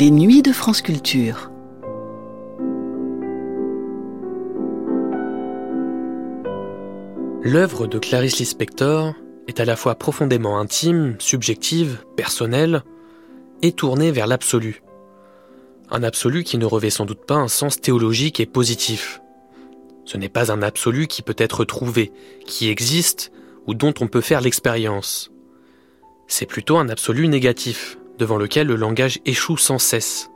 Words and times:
Les 0.00 0.12
nuits 0.12 0.42
de 0.42 0.52
France 0.52 0.80
Culture. 0.80 1.50
L'œuvre 7.42 7.88
de 7.88 7.98
Clarice 7.98 8.38
Lispector 8.38 9.14
est 9.48 9.58
à 9.58 9.64
la 9.64 9.74
fois 9.74 9.96
profondément 9.96 10.60
intime, 10.60 11.16
subjective, 11.18 12.04
personnelle, 12.16 12.84
et 13.60 13.72
tournée 13.72 14.12
vers 14.12 14.28
l'absolu. 14.28 14.84
Un 15.90 16.04
absolu 16.04 16.44
qui 16.44 16.58
ne 16.58 16.64
revêt 16.64 16.90
sans 16.90 17.04
doute 17.04 17.26
pas 17.26 17.34
un 17.34 17.48
sens 17.48 17.80
théologique 17.80 18.38
et 18.38 18.46
positif. 18.46 19.20
Ce 20.04 20.16
n'est 20.16 20.28
pas 20.28 20.52
un 20.52 20.62
absolu 20.62 21.08
qui 21.08 21.22
peut 21.22 21.34
être 21.38 21.64
trouvé, 21.64 22.12
qui 22.46 22.68
existe 22.68 23.32
ou 23.66 23.74
dont 23.74 23.94
on 24.00 24.06
peut 24.06 24.20
faire 24.20 24.42
l'expérience. 24.42 25.32
C'est 26.28 26.46
plutôt 26.46 26.76
un 26.76 26.88
absolu 26.88 27.26
négatif, 27.26 27.97
devant 28.18 28.36
lequel 28.36 28.66
le 28.66 28.76
langage 28.76 29.20
échoue 29.24 29.56
sans 29.56 29.78
cesse. 29.78 30.30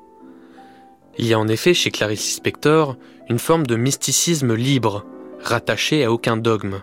Il 1.18 1.26
y 1.26 1.34
a 1.34 1.38
en 1.38 1.48
effet 1.48 1.74
chez 1.74 1.90
Clarice 1.90 2.24
Lispector 2.24 2.96
une 3.28 3.38
forme 3.38 3.66
de 3.66 3.76
mysticisme 3.76 4.54
libre, 4.54 5.04
rattaché 5.40 6.04
à 6.04 6.12
aucun 6.12 6.36
dogme. 6.36 6.80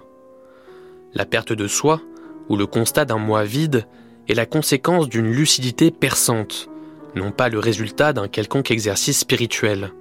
La 1.14 1.26
perte 1.26 1.54
de 1.54 1.68
soi, 1.68 2.02
ou 2.50 2.56
le 2.56 2.66
constat 2.66 3.06
d'un 3.06 3.18
moi 3.18 3.44
vide, 3.44 3.86
est 4.28 4.34
la 4.36 4.46
conséquence 4.46 5.10
d'une 5.10 5.32
lucidité 5.32 5.90
perçante, 5.90 6.70
non 7.16 7.32
pas 7.32 7.50
le 7.50 7.60
résultat 7.60 8.14
d'un 8.14 8.28
quelconque 8.28 8.72
exercice 8.72 9.20
spirituel. 9.20 9.92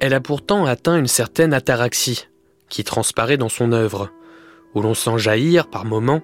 Elle 0.00 0.14
a 0.14 0.20
pourtant 0.20 0.64
atteint 0.64 0.98
une 0.98 1.06
certaine 1.06 1.52
ataraxie, 1.52 2.26
qui 2.68 2.84
transparaît 2.84 3.36
dans 3.36 3.48
son 3.48 3.72
œuvre, 3.72 4.10
où 4.74 4.82
l'on 4.82 4.94
sent 4.94 5.18
jaillir 5.18 5.68
par 5.68 5.84
moments 5.84 6.22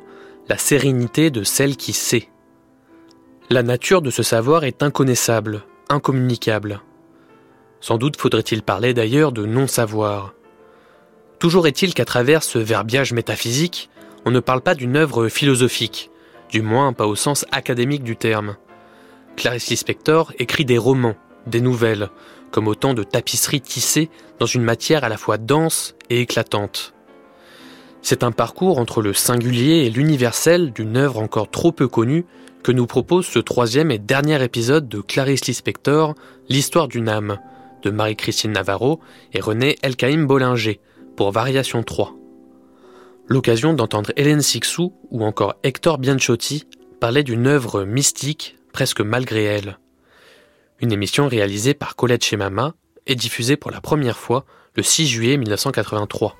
la 0.48 0.58
sérénité 0.58 1.30
de 1.30 1.42
celle 1.42 1.76
qui 1.76 1.92
sait. 1.92 2.28
La 3.50 3.62
nature 3.62 4.00
de 4.00 4.08
ce 4.08 4.22
savoir 4.22 4.64
est 4.64 4.82
inconnaissable, 4.82 5.64
incommunicable. 5.90 6.80
Sans 7.82 7.98
doute 7.98 8.16
faudrait-il 8.16 8.62
parler 8.62 8.94
d'ailleurs 8.94 9.32
de 9.32 9.44
non-savoir. 9.44 10.32
Toujours 11.38 11.66
est-il 11.66 11.92
qu'à 11.92 12.06
travers 12.06 12.42
ce 12.42 12.58
verbiage 12.58 13.12
métaphysique, 13.12 13.90
on 14.24 14.30
ne 14.30 14.40
parle 14.40 14.62
pas 14.62 14.74
d'une 14.74 14.96
œuvre 14.96 15.28
philosophique, 15.28 16.10
du 16.48 16.62
moins 16.62 16.94
pas 16.94 17.06
au 17.06 17.16
sens 17.16 17.44
académique 17.52 18.02
du 18.02 18.16
terme. 18.16 18.56
Clarice 19.36 19.68
Lispector 19.68 20.32
écrit 20.38 20.64
des 20.64 20.78
romans, 20.78 21.16
des 21.46 21.60
nouvelles, 21.60 22.08
comme 22.50 22.66
autant 22.66 22.94
de 22.94 23.02
tapisseries 23.02 23.60
tissées 23.60 24.08
dans 24.38 24.46
une 24.46 24.62
matière 24.62 25.04
à 25.04 25.10
la 25.10 25.18
fois 25.18 25.36
dense 25.36 25.96
et 26.08 26.22
éclatante. 26.22 26.94
C'est 28.00 28.24
un 28.24 28.32
parcours 28.32 28.78
entre 28.78 29.02
le 29.02 29.12
singulier 29.12 29.84
et 29.84 29.90
l'universel 29.90 30.72
d'une 30.72 30.96
œuvre 30.96 31.18
encore 31.18 31.50
trop 31.50 31.72
peu 31.72 31.88
connue 31.88 32.24
que 32.64 32.72
nous 32.72 32.86
propose 32.86 33.26
ce 33.26 33.38
troisième 33.38 33.90
et 33.90 33.98
dernier 33.98 34.42
épisode 34.42 34.88
de 34.88 35.02
Clarice 35.02 35.46
Lispector, 35.46 36.14
L'histoire 36.48 36.88
d'une 36.88 37.10
âme, 37.10 37.38
de 37.82 37.90
Marie-Christine 37.90 38.52
Navarro 38.52 39.00
et 39.34 39.40
René 39.40 39.76
Elkaïm 39.82 40.26
Bollinger, 40.26 40.80
pour 41.14 41.30
Variation 41.30 41.82
3. 41.82 42.14
L'occasion 43.28 43.74
d'entendre 43.74 44.12
Hélène 44.16 44.40
Sixou 44.40 44.94
ou 45.10 45.24
encore 45.24 45.56
Hector 45.62 45.98
Bianchotti 45.98 46.66
parler 47.00 47.22
d'une 47.22 47.46
œuvre 47.46 47.84
mystique 47.84 48.56
presque 48.72 49.02
malgré 49.02 49.44
elle. 49.44 49.78
Une 50.80 50.90
émission 50.90 51.28
réalisée 51.28 51.74
par 51.74 51.96
Colette 51.96 52.24
Chemama 52.24 52.74
et 53.06 53.14
diffusée 53.14 53.58
pour 53.58 53.72
la 53.72 53.82
première 53.82 54.18
fois 54.18 54.46
le 54.74 54.82
6 54.82 55.06
juillet 55.06 55.36
1983. 55.36 56.34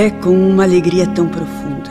É 0.00 0.08
com 0.08 0.30
uma 0.30 0.62
alegria 0.62 1.06
tão 1.06 1.28
profunda. 1.28 1.90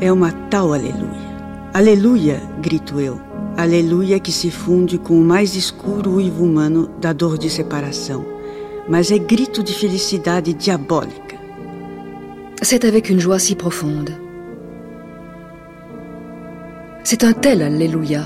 É 0.00 0.10
uma 0.10 0.32
tal 0.50 0.72
aleluia. 0.72 1.28
Aleluia, 1.72 2.42
grito 2.60 2.98
eu. 2.98 3.20
Aleluia 3.56 4.18
que 4.18 4.32
se 4.32 4.50
funde 4.50 4.98
com 4.98 5.20
o 5.20 5.24
mais 5.24 5.54
escuro 5.54 6.16
uivo 6.16 6.42
humano 6.42 6.90
da 7.00 7.12
dor 7.12 7.38
de 7.38 7.48
separação. 7.48 8.26
Mas 8.88 9.12
é 9.12 9.18
grito 9.18 9.62
de 9.62 9.72
felicidade 9.72 10.52
diabólica. 10.52 11.38
C'est 12.60 12.84
avec 12.84 13.08
une 13.08 13.20
joie 13.20 13.38
si 13.38 13.54
profonde. 13.54 14.10
C'est 17.04 17.22
un 17.22 17.34
tel 17.34 17.62
Alléluia. 17.62 18.24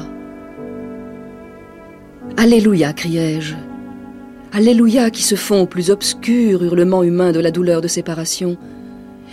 Alléluia, 2.39 2.95
criai-je. 2.95 3.57
Alléluia 4.53 5.11
qui 5.11 5.23
se 5.23 5.35
fond 5.35 5.61
au 5.61 5.67
plus 5.67 5.91
obscur 5.91 6.63
hurlement 6.63 7.03
humain 7.03 7.33
de 7.33 7.41
la 7.41 7.51
douleur 7.51 7.83
de 7.83 7.89
séparation 7.89 8.57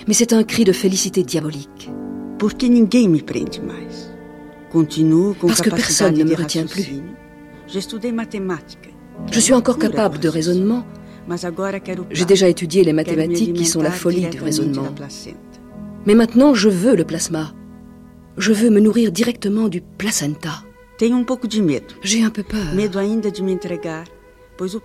mais 0.07 0.13
c'est 0.13 0.33
un 0.33 0.43
cri 0.43 0.63
de 0.63 0.71
félicité 0.71 1.23
diabolique. 1.23 1.91
Parce 2.39 2.53
que 5.61 5.69
personne 5.69 6.17
ne 6.17 6.23
me 6.23 6.35
retient 6.35 6.65
plus. 6.65 7.01
Je 9.31 9.39
suis 9.39 9.53
encore 9.53 9.77
capable 9.77 10.19
de 10.19 10.29
raisonnement. 10.29 10.85
J'ai 12.11 12.25
déjà 12.25 12.47
étudié 12.47 12.83
les 12.83 12.93
mathématiques 12.93 13.53
qui 13.53 13.65
sont 13.65 13.81
la 13.81 13.91
folie 13.91 14.27
du 14.27 14.41
raisonnement. 14.41 14.87
Mais 16.05 16.15
maintenant, 16.15 16.53
je 16.53 16.69
veux 16.69 16.95
le 16.95 17.03
plasma. 17.03 17.53
Je 18.37 18.53
veux 18.53 18.69
me 18.69 18.79
nourrir 18.79 19.11
directement 19.11 19.67
du 19.67 19.81
placenta. 19.81 20.63
J'ai 22.03 22.23
un 22.23 22.29
peu 22.29 22.43
peur. 22.43 22.73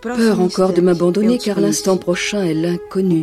Peur 0.03 0.41
encore 0.41 0.73
de 0.73 0.81
m'abandonner 0.81 1.39
car 1.39 1.61
l'instant 1.61 1.97
prochain 1.97 2.45
est 2.45 2.55
l'inconnu. 2.55 3.23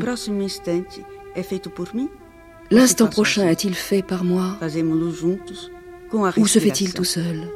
L'instant 2.72 3.08
prochain 3.08 3.48
est-il 3.48 3.76
fait 3.76 4.02
par 4.02 4.24
moi 4.24 4.58
ou 6.38 6.48
se 6.48 6.60
fait-il 6.60 6.94
tout 6.94 7.04
seul 7.04 7.48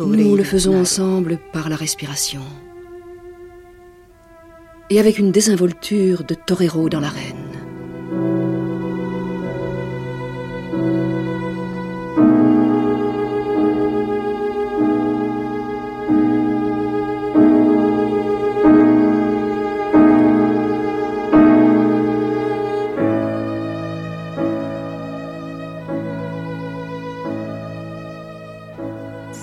Nous 0.00 0.36
le 0.36 0.44
faisons 0.44 0.80
ensemble 0.80 1.38
par 1.52 1.68
la 1.68 1.76
respiration. 1.76 2.42
Et 4.88 5.00
avec 5.00 5.18
une 5.18 5.32
désinvolture 5.32 6.24
de 6.24 6.34
torero 6.34 6.88
dans 6.88 7.00
l'arène. 7.00 7.35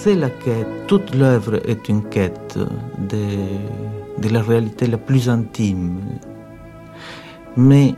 C'est 0.03 0.15
la 0.15 0.29
quête, 0.29 0.85
toute 0.85 1.15
l'œuvre 1.15 1.61
est 1.65 1.87
une 1.87 2.03
quête 2.09 2.59
de, 3.07 4.27
la 4.29 4.41
réalité 4.41 4.85
la 4.85 4.97
plus 4.97 5.29
intime. 5.29 6.01
Mais 7.55 7.95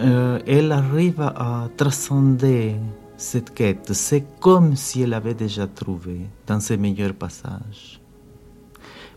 euh, 0.00 0.40
elle 0.48 0.72
arrive 0.72 1.20
à 1.20 1.68
transcender 1.76 2.74
cette 3.16 3.54
quête. 3.54 3.92
C'est 3.92 4.24
comme 4.40 4.74
si 4.74 5.02
elle 5.02 5.14
avait 5.14 5.34
déjà 5.34 5.68
trouvé 5.68 6.22
dans 6.48 6.58
ses 6.58 6.76
meilleurs 6.76 7.14
passages. 7.14 8.00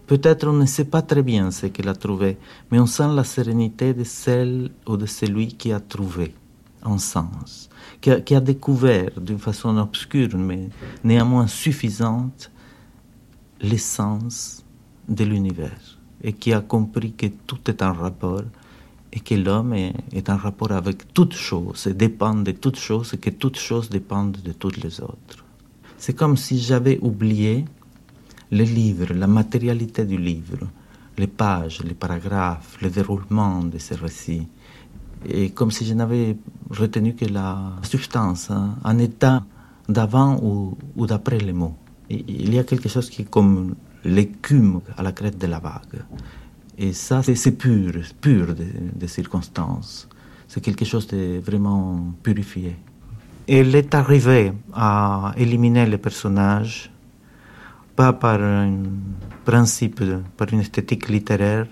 Peut-être 0.06 0.48
on 0.48 0.54
ne 0.54 0.68
sait 0.68 0.86
pas 0.86 1.02
très 1.02 1.24
bien 1.24 1.50
ce 1.50 1.66
qu'elle 1.66 1.90
a 1.90 1.96
trouvé, 1.96 2.38
mais 2.72 2.80
on 2.80 2.86
sent 2.86 3.10
la 3.16 3.24
sérénité 3.24 3.96
de 3.96 4.04
celle 4.04 4.70
ou 4.88 4.96
de 4.96 5.08
celui 5.08 5.48
qui 5.48 5.74
a 5.74 5.80
trouvé 5.80 6.36
sens 6.98 7.70
qui 8.02 8.36
a, 8.36 8.40
découvert 8.40 9.20
d'une 9.20 9.40
façon 9.40 9.78
obscure, 9.78 10.38
mais 10.38 10.70
néanmoins 11.04 11.48
suffisante, 11.48 12.52
l'essence 13.62 14.64
de 15.08 15.24
l'univers 15.24 15.98
et 16.22 16.34
qui 16.34 16.54
a 16.54 16.62
compris 16.62 17.14
que 17.14 17.28
tout 17.48 17.60
est 17.68 17.82
en 17.82 17.94
rapport 17.94 18.44
et 19.12 19.20
que 19.20 19.36
l'homme 19.36 19.74
est, 19.74 19.94
est, 20.12 20.30
en 20.30 20.38
rapport 20.38 20.72
avec 20.72 21.14
toutes 21.14 21.36
choses 21.36 21.88
et 21.88 21.94
dépend 21.94 22.36
de 22.36 22.52
toutes 22.52 22.80
choses 22.80 23.14
et 23.14 23.18
que 23.18 23.30
toutes 23.30 23.58
choses 23.58 23.90
dépendent 23.90 24.38
de 24.44 24.52
toutes 24.52 24.84
les 24.84 25.02
autres. 25.02 25.46
C'est 25.98 26.14
comme 26.14 26.38
si 26.38 26.60
j'avais 26.60 27.00
oublié 27.02 27.66
le 28.52 28.64
livre, 28.64 29.14
la 29.14 29.28
matérialité 29.28 30.06
du 30.06 30.18
livre, 30.18 30.68
les 31.18 31.28
pages, 31.28 31.82
les 31.84 31.94
paragraphes, 31.94 32.78
le 32.82 32.90
déroulement 32.90 33.64
de 33.64 33.78
ces 33.78 33.96
récits 33.96 34.48
et 35.28 35.50
comme 35.52 35.72
si 35.72 35.86
je 35.86 35.94
n'avais 35.94 36.38
retenu 36.70 37.16
que 37.16 37.26
la 37.26 37.74
substance, 37.84 38.52
hein, 38.52 38.76
un 38.84 38.98
état 38.98 39.44
d'avant 39.88 40.40
ou, 40.42 40.78
d'après 41.06 41.38
les 41.38 41.54
mots. 41.54 41.76
il 42.10 42.54
y 42.54 42.60
a 42.60 42.64
quelque 42.64 42.90
chose 42.90 43.10
qui 43.10 43.24
est 43.24 43.30
comme 43.30 43.76
l'écume 44.04 44.82
à 44.98 45.04
la 45.04 45.12
crête 45.12 45.38
de 45.38 45.48
la 45.48 45.60
vague. 45.60 46.04
Et 46.78 46.94
ça, 46.94 47.22
c'est 47.24 47.52
pur, 47.52 47.94
pur 48.22 48.54
des 48.54 49.08
circonstances. 49.08 50.08
C'est 50.48 50.62
quelque 50.62 50.86
chose 50.86 51.08
de 51.08 51.40
vraiment 51.40 52.14
purifié. 52.22 52.76
Elle 53.48 53.76
est 53.76 53.94
arrivée 53.94 54.54
à 54.74 55.34
éliminer 55.38 55.86
les 55.86 55.98
personnages, 55.98 56.92
pas 57.96 58.14
par 58.14 58.42
un 58.42 58.84
principe, 59.46 60.04
par 60.36 60.48
une 60.52 60.60
esthétique 60.60 61.08
littéraire, 61.10 61.68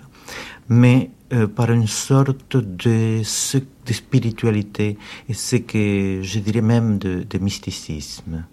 mais 0.68 1.10
euh, 1.34 1.46
par 1.46 1.70
une 1.70 1.86
sorte 1.86 2.56
de, 2.56 3.22
spiritualité 3.22 4.96
et 5.28 5.34
ce 5.34 5.56
que 5.56 6.20
je 6.22 6.38
dirais 6.38 6.62
même 6.62 6.98
de 6.98 7.38
mysticisme. 7.38 8.44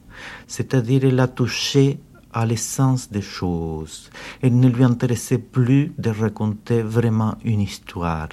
C'est-à-dire, 0.48 1.06
elle 1.06 1.20
a 1.20 1.28
touché 1.28 2.00
à 2.34 2.46
l'essence 2.46 3.10
des 3.12 3.22
choses. 3.22 4.10
Elle 4.42 4.60
ne 4.60 4.70
lui 4.70 4.84
intéressait 4.84 5.38
plus 5.38 5.94
de 5.98 6.10
raconter 6.10 6.82
vraiment 6.82 7.36
une 7.44 7.62
histoire. 7.62 8.30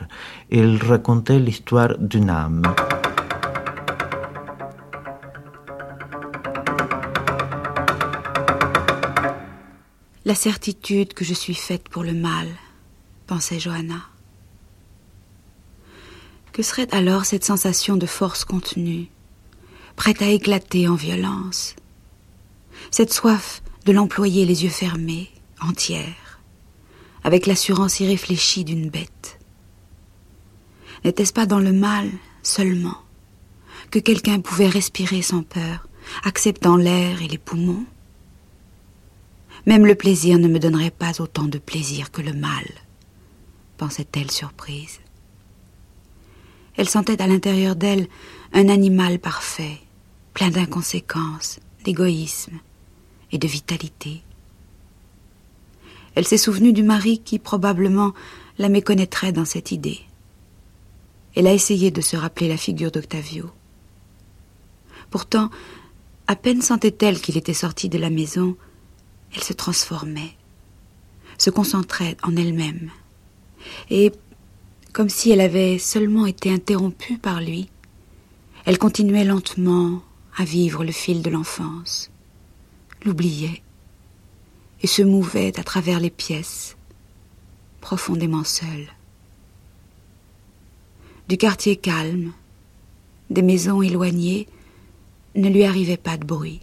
Elle 0.51 0.77
racontait 0.83 1.39
l'histoire 1.39 1.99
d'une 1.99 2.31
âme. 2.31 2.63
La 10.25 10.35
certitude 10.35 11.15
que 11.15 11.25
je 11.25 11.33
suis 11.33 11.55
faite 11.55 11.89
pour 11.89 12.05
le 12.05 12.13
mal, 12.13 12.49
pensait 13.27 13.59
Johanna. 13.59 14.18
Que 16.59 16.65
serait 16.65 16.93
alors 16.93 17.25
cette 17.25 17.45
sensation 17.45 17.97
de 17.97 18.05
force 18.05 18.45
contenue, 18.45 19.07
prête 19.95 20.21
à 20.23 20.27
éclater 20.27 20.89
en 20.89 20.97
violence? 20.97 21.77
Cette 22.91 23.13
soif 23.13 23.63
de 23.87 23.93
l'employer 23.93 24.45
les 24.45 24.65
yeux 24.65 24.69
fermés, 24.69 25.31
entière, 25.61 26.41
avec 27.23 27.47
l'assurance 27.47 28.01
irréfléchie 28.01 28.65
d'une 28.65 28.91
bête? 28.91 29.39
N'était-ce 31.05 31.33
pas 31.33 31.47
dans 31.47 31.61
le 31.61 31.73
mal 31.73 32.11
seulement 32.43 32.99
que 33.93 34.01
quelqu'un 34.01 34.41
pouvait 34.41 34.69
respirer 34.69 35.23
sans 35.23 35.45
peur, 35.45 35.87
acceptant 36.25 36.77
l'air 36.77 37.23
et 37.23 37.29
les 37.29 37.39
poumons? 37.39 37.87
Même 39.65 39.87
le 39.87 39.95
plaisir 39.95 40.41
ne 40.41 40.49
me 40.49 40.59
donnerait 40.59 40.91
pas 40.91 41.21
autant 41.21 41.45
de 41.45 41.59
plaisir 41.59 42.11
que 42.11 42.21
le 42.21 42.33
mal, 42.33 42.67
pensait-elle 43.77 44.33
surprise. 44.33 44.99
Elle 46.79 46.89
sentait 46.89 47.21
à 47.21 47.27
l'intérieur 47.27 47.75
d'elle 47.75 48.07
un 48.53 48.69
animal 48.69 49.19
parfait, 49.19 49.81
plein 50.33 50.49
d'inconséquences, 50.49 51.59
d'égoïsme, 51.85 52.61
et 53.33 53.39
de 53.39 53.49
vitalité. 53.49 54.23
Elle 56.15 56.25
s'est 56.25 56.39
souvenue 56.39 56.73
du 56.73 56.85
mari 56.85 57.19
qui 57.19 57.41
probablement 57.41 58.15
la 58.59 58.69
méconnaîtrait 58.69 59.33
dans 59.33 59.45
cette 59.45 59.73
idée. 59.73 59.99
Elle 61.35 61.49
a 61.49 61.53
essayé 61.53 61.91
de 61.91 62.01
se 62.01 62.17
rappeler 62.17 62.49
la 62.49 62.57
figure 62.57 62.93
d'Octavio. 62.93 63.51
Pourtant, 65.11 65.51
à 66.29 66.37
peine 66.37 66.63
sentait-elle 66.63 67.21
qu'il 67.21 67.37
était 67.37 67.55
sorti 67.55 67.89
de 67.89 67.99
la 67.99 68.11
maison, 68.11 68.57
elle 69.35 69.43
se 69.43 69.53
transformait, 69.53 70.37
se 71.39 71.51
concentrait 71.51 72.17
en 72.23 72.37
elle-même. 72.37 72.93
Et, 73.91 74.13
comme 74.99 75.09
si 75.09 75.31
elle 75.31 75.41
avait 75.41 75.79
seulement 75.79 76.27
été 76.27 76.53
interrompue 76.53 77.19
par 77.19 77.41
lui, 77.41 77.71
elle 78.65 78.79
continuait 78.79 79.23
lentement 79.23 80.03
à 80.37 80.43
vivre 80.43 80.83
le 80.83 80.91
fil 80.91 81.23
de 81.23 81.31
l'enfance 81.31 82.11
l'oubliait 83.05 83.63
et 84.83 84.89
se 84.89 85.03
mouvait 85.03 85.57
à 85.57 85.63
travers 85.63 86.01
les 86.01 86.11
pièces, 86.11 86.77
profondément 87.81 88.43
seule. 88.43 88.89
Du 91.29 91.37
quartier 91.37 91.77
calme, 91.77 92.33
des 93.31 93.43
maisons 93.43 93.83
éloignées, 93.83 94.49
ne 95.37 95.49
lui 95.49 95.63
arrivait 95.63 95.97
pas 95.97 96.17
de 96.17 96.25
bruit. 96.25 96.59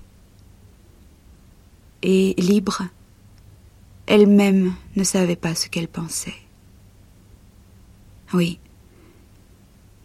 Et 2.01 2.33
libre, 2.37 2.83
elle-même 4.07 4.73
ne 4.97 5.05
savait 5.05 5.37
pas 5.37 5.55
ce 5.55 5.69
qu'elle 5.69 5.87
pensait. 5.87 6.44
Oui, 8.33 8.59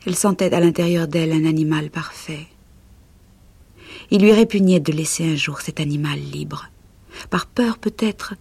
elle 0.07 0.17
sentait 0.17 0.53
à 0.55 0.61
l'intérieur 0.61 1.09
d'elle 1.09 1.33
un 1.33 1.45
animal 1.45 1.91
parfait, 1.91 2.47
il 4.11 4.23
lui 4.23 4.33
répugnait 4.33 4.81
de 4.81 4.93
laisser 4.93 5.25
un 5.31 5.37
jour 5.37 5.61
cet 5.61 5.81
animal 5.81 6.19
libre, 6.19 6.69
par 7.29 7.47
peur 7.47 7.79
peut-être 7.79 8.35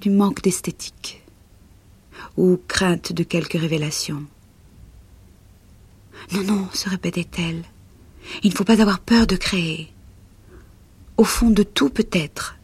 du 0.00 0.10
manque 0.10 0.42
d'esthétique, 0.42 1.22
ou 2.36 2.58
crainte 2.68 3.12
de 3.12 3.22
quelque 3.24 3.58
révélation. 3.58 4.24
Non, 6.32 6.42
non, 6.44 6.68
se 6.72 6.88
répétait-elle, 6.88 7.64
il 8.42 8.50
ne 8.50 8.54
faut 8.54 8.64
pas 8.64 8.80
avoir 8.80 9.00
peur 9.00 9.26
de 9.26 9.36
créer. 9.36 9.92
Au 11.16 11.24
fond 11.24 11.50
de 11.50 11.62
tout 11.62 11.90
peut-être. 11.90 12.56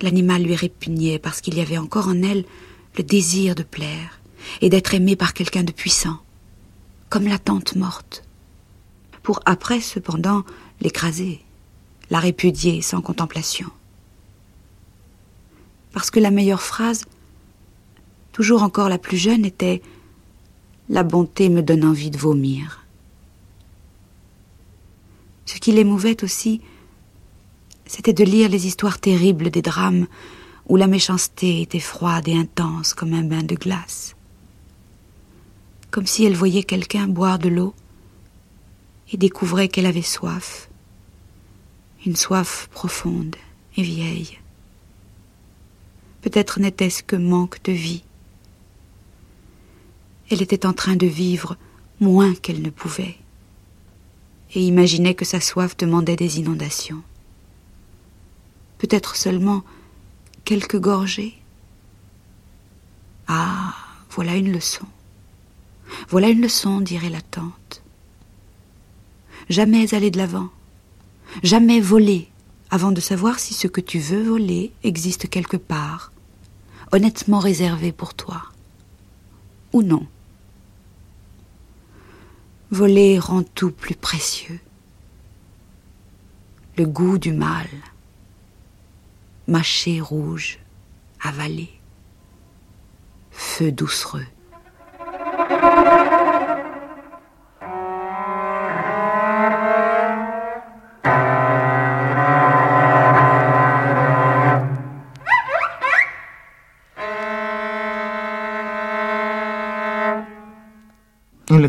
L'animal 0.00 0.42
lui 0.42 0.56
répugnait 0.56 1.18
parce 1.18 1.40
qu'il 1.40 1.54
y 1.54 1.60
avait 1.60 1.78
encore 1.78 2.08
en 2.08 2.22
elle 2.22 2.44
le 2.96 3.04
désir 3.04 3.54
de 3.54 3.62
plaire 3.62 4.19
et 4.60 4.70
d'être 4.70 4.94
aimée 4.94 5.16
par 5.16 5.34
quelqu'un 5.34 5.62
de 5.62 5.72
puissant, 5.72 6.18
comme 7.08 7.26
la 7.26 7.38
tante 7.38 7.76
morte. 7.76 8.24
Pour 9.22 9.40
après, 9.44 9.80
cependant, 9.80 10.44
l'écraser, 10.80 11.40
la 12.10 12.20
répudier 12.20 12.82
sans 12.82 13.00
contemplation. 13.00 13.68
Parce 15.92 16.10
que 16.10 16.20
la 16.20 16.30
meilleure 16.30 16.62
phrase, 16.62 17.04
toujours 18.32 18.62
encore 18.62 18.88
la 18.88 18.98
plus 18.98 19.16
jeune, 19.16 19.44
était 19.44 19.82
La 20.88 21.02
bonté 21.04 21.48
me 21.48 21.62
donne 21.62 21.84
envie 21.84 22.10
de 22.10 22.18
vomir. 22.18 22.84
Ce 25.46 25.58
qui 25.58 25.72
l'émouvait 25.72 26.22
aussi, 26.24 26.60
c'était 27.86 28.12
de 28.12 28.24
lire 28.24 28.48
les 28.48 28.66
histoires 28.66 29.00
terribles 29.00 29.50
des 29.50 29.62
drames 29.62 30.06
où 30.68 30.76
la 30.76 30.86
méchanceté 30.86 31.60
était 31.60 31.80
froide 31.80 32.28
et 32.28 32.38
intense 32.38 32.94
comme 32.94 33.14
un 33.14 33.24
bain 33.24 33.42
de 33.42 33.56
glace. 33.56 34.14
Comme 35.90 36.06
si 36.06 36.24
elle 36.24 36.36
voyait 36.36 36.62
quelqu'un 36.62 37.08
boire 37.08 37.38
de 37.38 37.48
l'eau 37.48 37.74
et 39.12 39.16
découvrait 39.16 39.68
qu'elle 39.68 39.86
avait 39.86 40.02
soif, 40.02 40.68
une 42.06 42.16
soif 42.16 42.68
profonde 42.70 43.36
et 43.76 43.82
vieille. 43.82 44.38
Peut-être 46.22 46.60
n'était-ce 46.60 47.02
que 47.02 47.16
manque 47.16 47.62
de 47.64 47.72
vie. 47.72 48.04
Elle 50.30 50.42
était 50.42 50.64
en 50.66 50.72
train 50.72 50.96
de 50.96 51.06
vivre 51.06 51.56
moins 51.98 52.34
qu'elle 52.34 52.62
ne 52.62 52.70
pouvait, 52.70 53.16
et 54.54 54.62
imaginait 54.62 55.14
que 55.14 55.24
sa 55.24 55.40
soif 55.40 55.76
demandait 55.76 56.16
des 56.16 56.38
inondations. 56.38 57.02
Peut-être 58.78 59.16
seulement 59.16 59.64
quelques 60.44 60.78
gorgées. 60.78 61.36
Ah, 63.26 63.74
voilà 64.10 64.36
une 64.36 64.52
leçon. 64.52 64.86
Voilà 66.08 66.28
une 66.28 66.40
leçon, 66.40 66.80
dirait 66.80 67.10
la 67.10 67.20
tante. 67.20 67.82
Jamais 69.48 69.94
aller 69.94 70.10
de 70.10 70.18
l'avant, 70.18 70.50
Jamais 71.42 71.80
voler 71.80 72.28
avant 72.70 72.92
de 72.92 73.00
savoir 73.00 73.38
si 73.38 73.54
ce 73.54 73.66
que 73.66 73.80
tu 73.80 73.98
veux 73.98 74.22
voler 74.22 74.72
existe 74.82 75.28
quelque 75.28 75.56
part, 75.56 76.12
honnêtement 76.92 77.38
réservé 77.38 77.92
pour 77.92 78.14
toi, 78.14 78.42
ou 79.72 79.82
non. 79.82 80.06
Voler 82.70 83.18
rend 83.18 83.42
tout 83.42 83.70
plus 83.70 83.94
précieux. 83.94 84.60
Le 86.76 86.86
goût 86.86 87.18
du 87.18 87.32
mal, 87.32 87.68
mâché 89.46 90.00
rouge, 90.00 90.58
avalé, 91.20 91.70
feu 93.30 93.72
doucereux. 93.72 94.26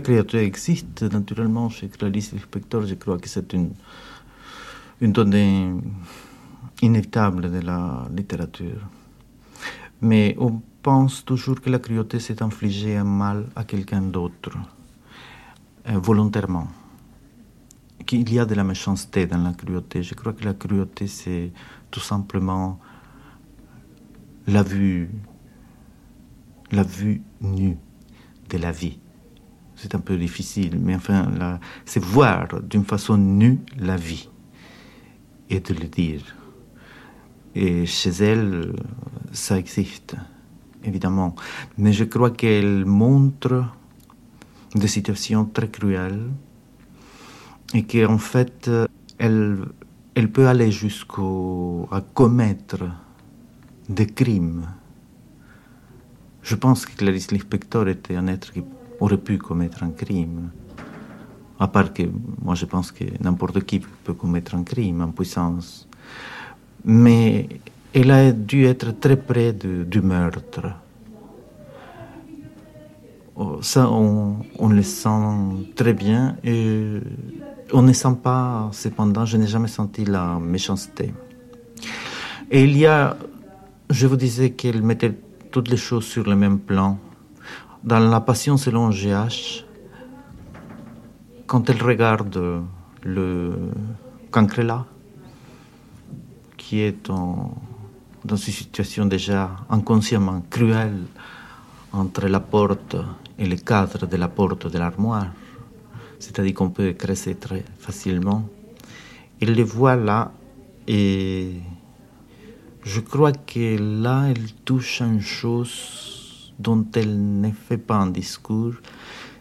La 0.01 0.05
créature 0.05 0.39
existe 0.39 1.03
naturellement 1.03 1.69
chez 1.69 1.87
Clarice 1.87 2.33
Lispector. 2.33 2.87
Je 2.87 2.95
crois 2.95 3.19
que 3.19 3.29
c'est 3.29 3.53
une, 3.53 3.71
une 4.99 5.11
donnée 5.11 5.71
inévitable 6.81 7.51
de 7.51 7.59
la 7.59 8.07
littérature. 8.11 8.81
Mais 10.01 10.35
on 10.39 10.59
pense 10.81 11.23
toujours 11.23 11.61
que 11.61 11.69
la 11.69 11.77
cruauté 11.77 12.19
s'est 12.19 12.41
infligée 12.41 12.97
un 12.97 13.03
mal 13.03 13.45
à 13.55 13.63
quelqu'un 13.63 14.01
d'autre, 14.01 14.57
euh, 15.87 15.99
volontairement. 15.99 16.67
Qu'il 18.03 18.33
y 18.33 18.39
a 18.39 18.45
de 18.45 18.55
la 18.55 18.63
méchanceté 18.63 19.27
dans 19.27 19.43
la 19.43 19.53
cruauté. 19.53 20.01
Je 20.01 20.15
crois 20.15 20.33
que 20.33 20.43
la 20.43 20.55
cruauté, 20.55 21.05
c'est 21.05 21.51
tout 21.91 21.99
simplement 21.99 22.79
la 24.47 24.63
vue, 24.63 25.11
la 26.71 26.81
vue 26.81 27.21
nue 27.39 27.77
de 28.49 28.57
la 28.57 28.71
vie. 28.71 29.00
C'est 29.81 29.95
un 29.95 29.99
peu 29.99 30.15
difficile, 30.15 30.77
mais 30.79 30.93
enfin, 30.93 31.59
c'est 31.85 32.03
voir 32.03 32.61
d'une 32.61 32.85
façon 32.85 33.17
nue 33.17 33.61
la 33.79 33.95
vie 33.95 34.29
et 35.49 35.59
de 35.59 35.73
le 35.73 35.87
dire. 35.87 36.21
Et 37.55 37.87
chez 37.87 38.11
elle, 38.11 38.75
ça 39.31 39.57
existe, 39.57 40.15
évidemment. 40.83 41.35
Mais 41.79 41.93
je 41.93 42.03
crois 42.03 42.29
qu'elle 42.29 42.85
montre 42.85 43.65
des 44.75 44.87
situations 44.87 45.45
très 45.45 45.69
cruelles 45.69 46.29
et 47.73 47.83
qu'en 47.83 48.19
fait, 48.19 48.69
elle, 49.17 49.65
elle 50.13 50.31
peut 50.31 50.47
aller 50.47 50.71
jusqu'à 50.71 52.03
commettre 52.13 52.83
des 53.89 54.05
crimes. 54.05 54.67
Je 56.43 56.53
pense 56.53 56.85
que 56.85 56.95
Clarice 56.95 57.31
Lispector 57.31 57.87
était 57.87 58.15
un 58.15 58.27
être 58.27 58.53
qui 58.53 58.61
aurait 59.01 59.17
pu 59.17 59.37
commettre 59.37 59.83
un 59.83 59.91
crime. 59.91 60.51
À 61.59 61.67
part 61.67 61.93
que 61.93 62.03
moi 62.41 62.55
je 62.55 62.65
pense 62.65 62.91
que 62.91 63.03
n'importe 63.19 63.63
qui 63.65 63.79
peut 63.79 64.13
commettre 64.13 64.55
un 64.55 64.63
crime 64.63 65.01
en 65.01 65.11
puissance. 65.11 65.87
Mais 66.85 67.47
elle 67.93 68.11
a 68.11 68.31
dû 68.31 68.65
être 68.65 68.99
très 68.99 69.17
près 69.17 69.53
du 69.53 70.01
meurtre. 70.01 70.75
Oh, 73.35 73.59
ça, 73.61 73.89
on, 73.89 74.37
on, 74.59 74.69
le 74.69 74.83
sent 74.83 75.73
très 75.75 75.93
bien 75.93 76.35
et 76.43 76.99
on 77.73 77.81
ne 77.81 77.93
sent 77.93 78.17
pas, 78.21 78.69
cependant, 78.71 79.25
je 79.25 79.37
n'ai 79.37 79.47
jamais 79.47 79.69
senti 79.69 80.05
la 80.05 80.37
méchanceté. 80.39 81.13
Et 82.51 82.63
il 82.65 82.77
y 82.77 82.85
a, 82.85 83.17
je 83.89 84.05
vous 84.07 84.17
disais 84.17 84.51
qu'elle 84.51 84.81
mettait 84.81 85.17
toutes 85.51 85.69
les 85.69 85.77
choses 85.77 86.05
sur 86.05 86.27
le 86.29 86.35
même 86.35 86.59
plan. 86.59 86.97
Dans 87.83 87.97
La 87.97 88.21
Passion 88.21 88.57
selon 88.57 88.91
GH, 88.91 89.65
quand 91.47 91.67
elle 91.67 91.81
regarde 91.81 92.63
le 93.01 93.71
Cancrela, 94.29 94.85
qui 96.57 96.81
est 96.81 97.07
dans 97.07 97.55
une 98.23 98.37
situation 98.37 99.07
déjà 99.07 99.49
inconsciemment 99.67 100.43
cruelle 100.47 101.05
entre 101.91 102.27
la 102.27 102.39
porte 102.39 102.97
et 103.39 103.47
le 103.47 103.55
cadre 103.55 104.05
de 104.05 104.15
la 104.15 104.27
porte 104.27 104.67
de 104.67 104.77
l'armoire, 104.77 105.31
c'est-à-dire 106.19 106.53
qu'on 106.53 106.69
peut 106.69 106.89
écraser 106.89 107.33
très 107.33 107.65
facilement. 107.79 108.47
Il 109.39 109.53
les 109.53 109.63
voit 109.63 109.95
là 109.95 110.31
et 110.87 111.53
je 112.83 112.99
crois 112.99 113.31
que 113.31 113.79
là, 114.03 114.25
elle 114.29 114.53
touche 114.65 115.01
une 115.01 115.19
chose 115.19 116.20
dont 116.61 116.85
elle 116.95 117.41
ne 117.41 117.51
fait 117.51 117.77
pas 117.77 117.95
un 117.95 118.07
discours, 118.07 118.75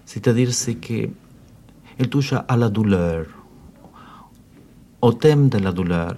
c'est-à-dire 0.05 0.53
c'est 0.53 0.77
que 0.77 1.09
elle 1.99 2.09
touche 2.09 2.33
à 2.33 2.57
la 2.57 2.71
douleur, 2.71 3.27
au 5.03 5.13
thème 5.13 5.49
de 5.51 5.59
la 5.59 5.73
douleur, 5.73 6.17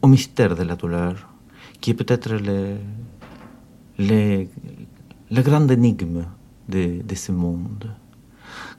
au 0.00 0.06
mystère 0.06 0.54
de 0.54 0.62
la 0.62 0.76
douleur, 0.76 1.28
qui 1.80 1.90
est 1.90 1.94
peut-être 1.94 2.34
le, 2.34 2.76
le, 3.98 4.46
le, 5.30 5.42
grand 5.42 5.66
énigme 5.68 6.24
de, 6.68 7.02
de 7.02 7.14
ce 7.14 7.32
monde. 7.32 7.90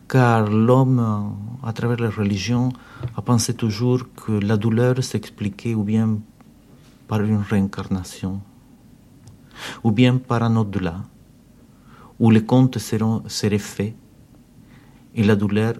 Car 0.07 0.49
l'homme, 0.49 1.35
à 1.61 1.73
travers 1.73 1.99
la 1.99 2.09
religion, 2.09 2.71
a 3.17 3.21
pensé 3.21 3.53
toujours 3.53 4.03
que 4.15 4.31
la 4.31 4.55
douleur 4.55 5.03
s'expliquait 5.03 5.75
ou 5.75 5.83
bien 5.83 6.19
par 7.07 7.21
une 7.21 7.41
réincarnation, 7.41 8.41
ou 9.83 9.91
bien 9.91 10.17
par 10.17 10.43
un 10.43 10.55
au-delà, 10.55 11.03
où 12.23 12.31
les 12.31 12.45
comptes 12.45 12.79
seront, 12.79 13.21
seraient 13.27 13.65
faits 13.73 13.93
et 15.13 15.23
la 15.25 15.35
douleur 15.35 15.73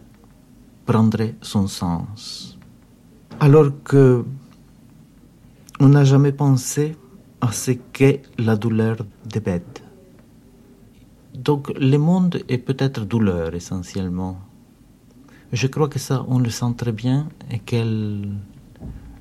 prendrait 0.86 1.36
son 1.42 1.68
sens. 1.68 2.60
Alors 3.40 3.72
que 3.86 4.26
on 5.80 5.88
n'a 5.96 6.04
jamais 6.04 6.34
pensé 6.34 6.98
à 7.40 7.54
ce 7.54 7.72
qu'est 7.94 8.24
la 8.38 8.58
douleur 8.58 8.98
des 9.26 9.40
bêtes. 9.40 9.84
Donc 11.34 11.72
le 11.80 11.98
monde 11.98 12.44
est 12.50 12.58
peut-être 12.58 13.06
douleur 13.06 13.56
essentiellement. 13.56 14.38
Je 15.54 15.68
crois 15.68 15.88
que 15.88 16.00
ça, 16.08 16.26
on 16.28 16.40
le 16.40 16.50
sent 16.50 16.74
très 16.76 16.92
bien 16.92 17.30
et 17.52 17.60
qu'elle 17.60 18.34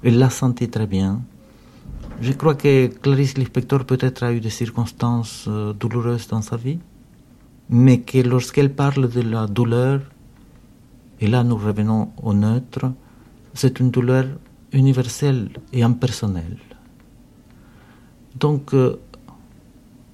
l'a 0.02 0.30
senti 0.30 0.68
très 0.68 0.88
bien. 0.88 1.22
Je 2.20 2.32
crois 2.32 2.56
que 2.56 2.88
Clarice 2.88 3.38
Lispector 3.38 3.84
peut-être 3.84 4.24
a 4.24 4.32
eu 4.32 4.40
des 4.40 4.50
circonstances 4.62 5.44
euh, 5.46 5.72
douloureuses 5.72 6.26
dans 6.26 6.42
sa 6.42 6.56
vie, 6.56 6.80
mais 7.72 8.02
que 8.02 8.18
lorsqu'elle 8.18 8.74
parle 8.74 9.08
de 9.08 9.22
la 9.22 9.46
douleur, 9.46 10.02
et 11.20 11.26
là 11.26 11.42
nous 11.42 11.56
revenons 11.56 12.10
au 12.22 12.34
neutre, 12.34 12.92
c'est 13.54 13.80
une 13.80 13.90
douleur 13.90 14.26
universelle 14.72 15.48
et 15.72 15.82
impersonnelle. 15.82 16.58
Donc, 18.38 18.74
euh, 18.74 19.00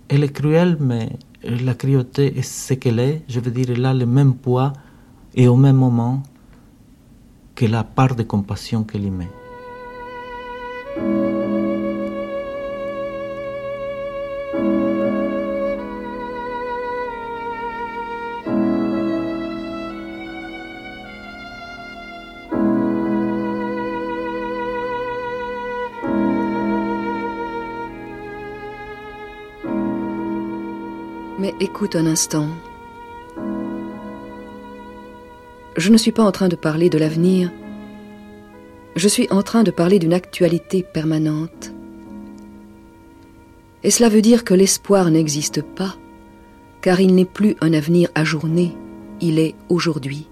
elle 0.09 0.23
est 0.23 0.33
cruelle, 0.33 0.77
mais 0.79 1.11
la 1.43 1.75
cruauté 1.75 2.39
est 2.39 2.43
ce 2.43 2.75
qu'elle 2.75 3.01
est, 3.01 3.23
je 3.29 3.41
veux 3.41 3.51
dire, 3.51 3.71
elle 3.71 3.85
a 3.87 3.93
le 3.93 4.07
même 4.07 4.35
poids 4.35 4.73
et 5.35 5.49
au 5.49 5.57
même 5.57 5.77
moment 5.77 6.23
que 7.57 7.67
la 7.67 7.83
part 7.83 8.15
de 8.15 8.23
compassion 8.23 8.85
qu'elle 8.85 9.05
y 9.05 9.11
met. 9.11 9.29
Écoute 31.61 31.97
un 31.97 32.07
instant. 32.07 32.47
Je 35.77 35.91
ne 35.91 35.97
suis 35.97 36.13
pas 36.13 36.23
en 36.23 36.31
train 36.31 36.47
de 36.47 36.55
parler 36.55 36.89
de 36.89 36.99
l'avenir. 36.99 37.51
Je 38.95 39.09
suis 39.09 39.27
en 39.33 39.43
train 39.43 39.65
de 39.65 39.73
parler 39.73 39.99
d'une 39.99 40.13
actualité 40.13 40.85
permanente. 40.85 41.73
Et 43.83 43.91
cela 43.91 44.09
veut 44.09 44.23
dire 44.23 44.45
que 44.45 44.55
l'espoir 44.55 45.11
n'existe 45.11 45.63
pas, 45.63 45.97
car 46.81 47.01
il 47.01 47.17
n'est 47.17 47.25
plus 47.25 47.57
un 47.61 47.73
avenir 47.73 48.09
ajourné, 48.15 48.77
il 49.21 49.41
est 49.41 49.57
aujourd'hui. 49.69 50.29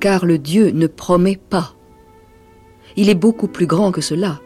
Car 0.00 0.24
le 0.24 0.38
Dieu 0.38 0.70
ne 0.70 0.86
promet 0.86 1.36
pas. 1.36 1.74
Il 2.96 3.10
est 3.10 3.14
beaucoup 3.14 3.48
plus 3.48 3.66
grand 3.66 3.92
que 3.92 4.00
cela. 4.00 4.40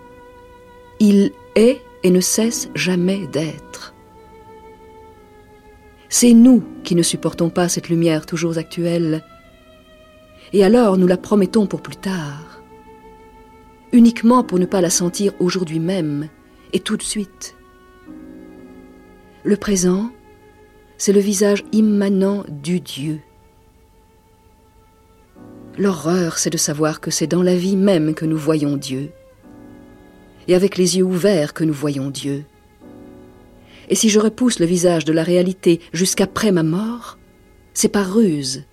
Il 0.99 1.31
est 1.55 1.81
et 2.03 2.11
ne 2.11 2.21
cesse 2.21 2.69
jamais 2.75 3.29
d'être. 3.29 3.66
C'est 6.09 6.33
nous 6.33 6.63
qui 6.85 6.95
ne 6.95 7.03
supportons 7.03 7.51
pas 7.51 7.69
cette 7.69 7.89
lumière 7.89 8.27
toujours 8.27 8.59
actuelle. 8.59 9.25
Et 10.53 10.65
alors 10.65 10.97
nous 10.97 11.07
la 11.07 11.17
promettons 11.17 11.67
pour 11.67 11.83
plus 11.83 11.97
tard, 11.97 12.63
uniquement 13.93 14.45
pour 14.45 14.59
ne 14.59 14.67
pas 14.67 14.81
la 14.81 14.91
sentir 14.91 15.33
aujourd'hui 15.41 15.81
même 15.81 16.29
et 16.73 16.81
tout 16.81 16.97
de 16.97 17.03
suite. 17.03 17.57
Le 19.43 19.57
présent, 19.57 20.11
c'est 20.99 21.13
le 21.13 21.21
visage 21.21 21.65
immanent 21.73 22.45
du 22.49 22.81
Dieu. 22.81 23.21
L'horreur, 25.79 26.39
c'est 26.39 26.51
de 26.51 26.57
savoir 26.57 27.01
que 27.01 27.11
c'est 27.11 27.27
dans 27.27 27.43
la 27.43 27.55
vie 27.55 27.77
même 27.77 28.15
que 28.15 28.25
nous 28.25 28.39
voyons 28.39 28.77
Dieu, 28.77 29.11
et 30.49 30.55
avec 30.55 30.79
les 30.79 30.97
yeux 30.97 31.05
ouverts 31.05 31.53
que 31.53 31.65
nous 31.65 31.75
voyons 31.75 32.09
Dieu. 32.09 32.45
Et 33.89 33.95
si 33.95 34.09
je 34.09 34.19
repousse 34.19 34.59
le 34.59 34.67
visage 34.67 35.05
de 35.05 35.13
la 35.13 35.23
réalité 35.23 35.81
jusqu'après 35.93 36.53
ma 36.53 36.63
mort, 36.63 37.19
c'est 37.73 37.89
par 37.89 38.13
ruse. 38.13 38.65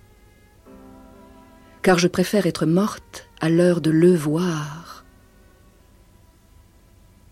Car 1.81 1.99
je 1.99 2.07
préfère 2.07 2.47
être 2.47 2.65
morte 2.65 3.29
à 3.41 3.49
l'heure 3.49 3.81
de 3.81 3.91
le 3.91 4.15
voir. 4.15 5.05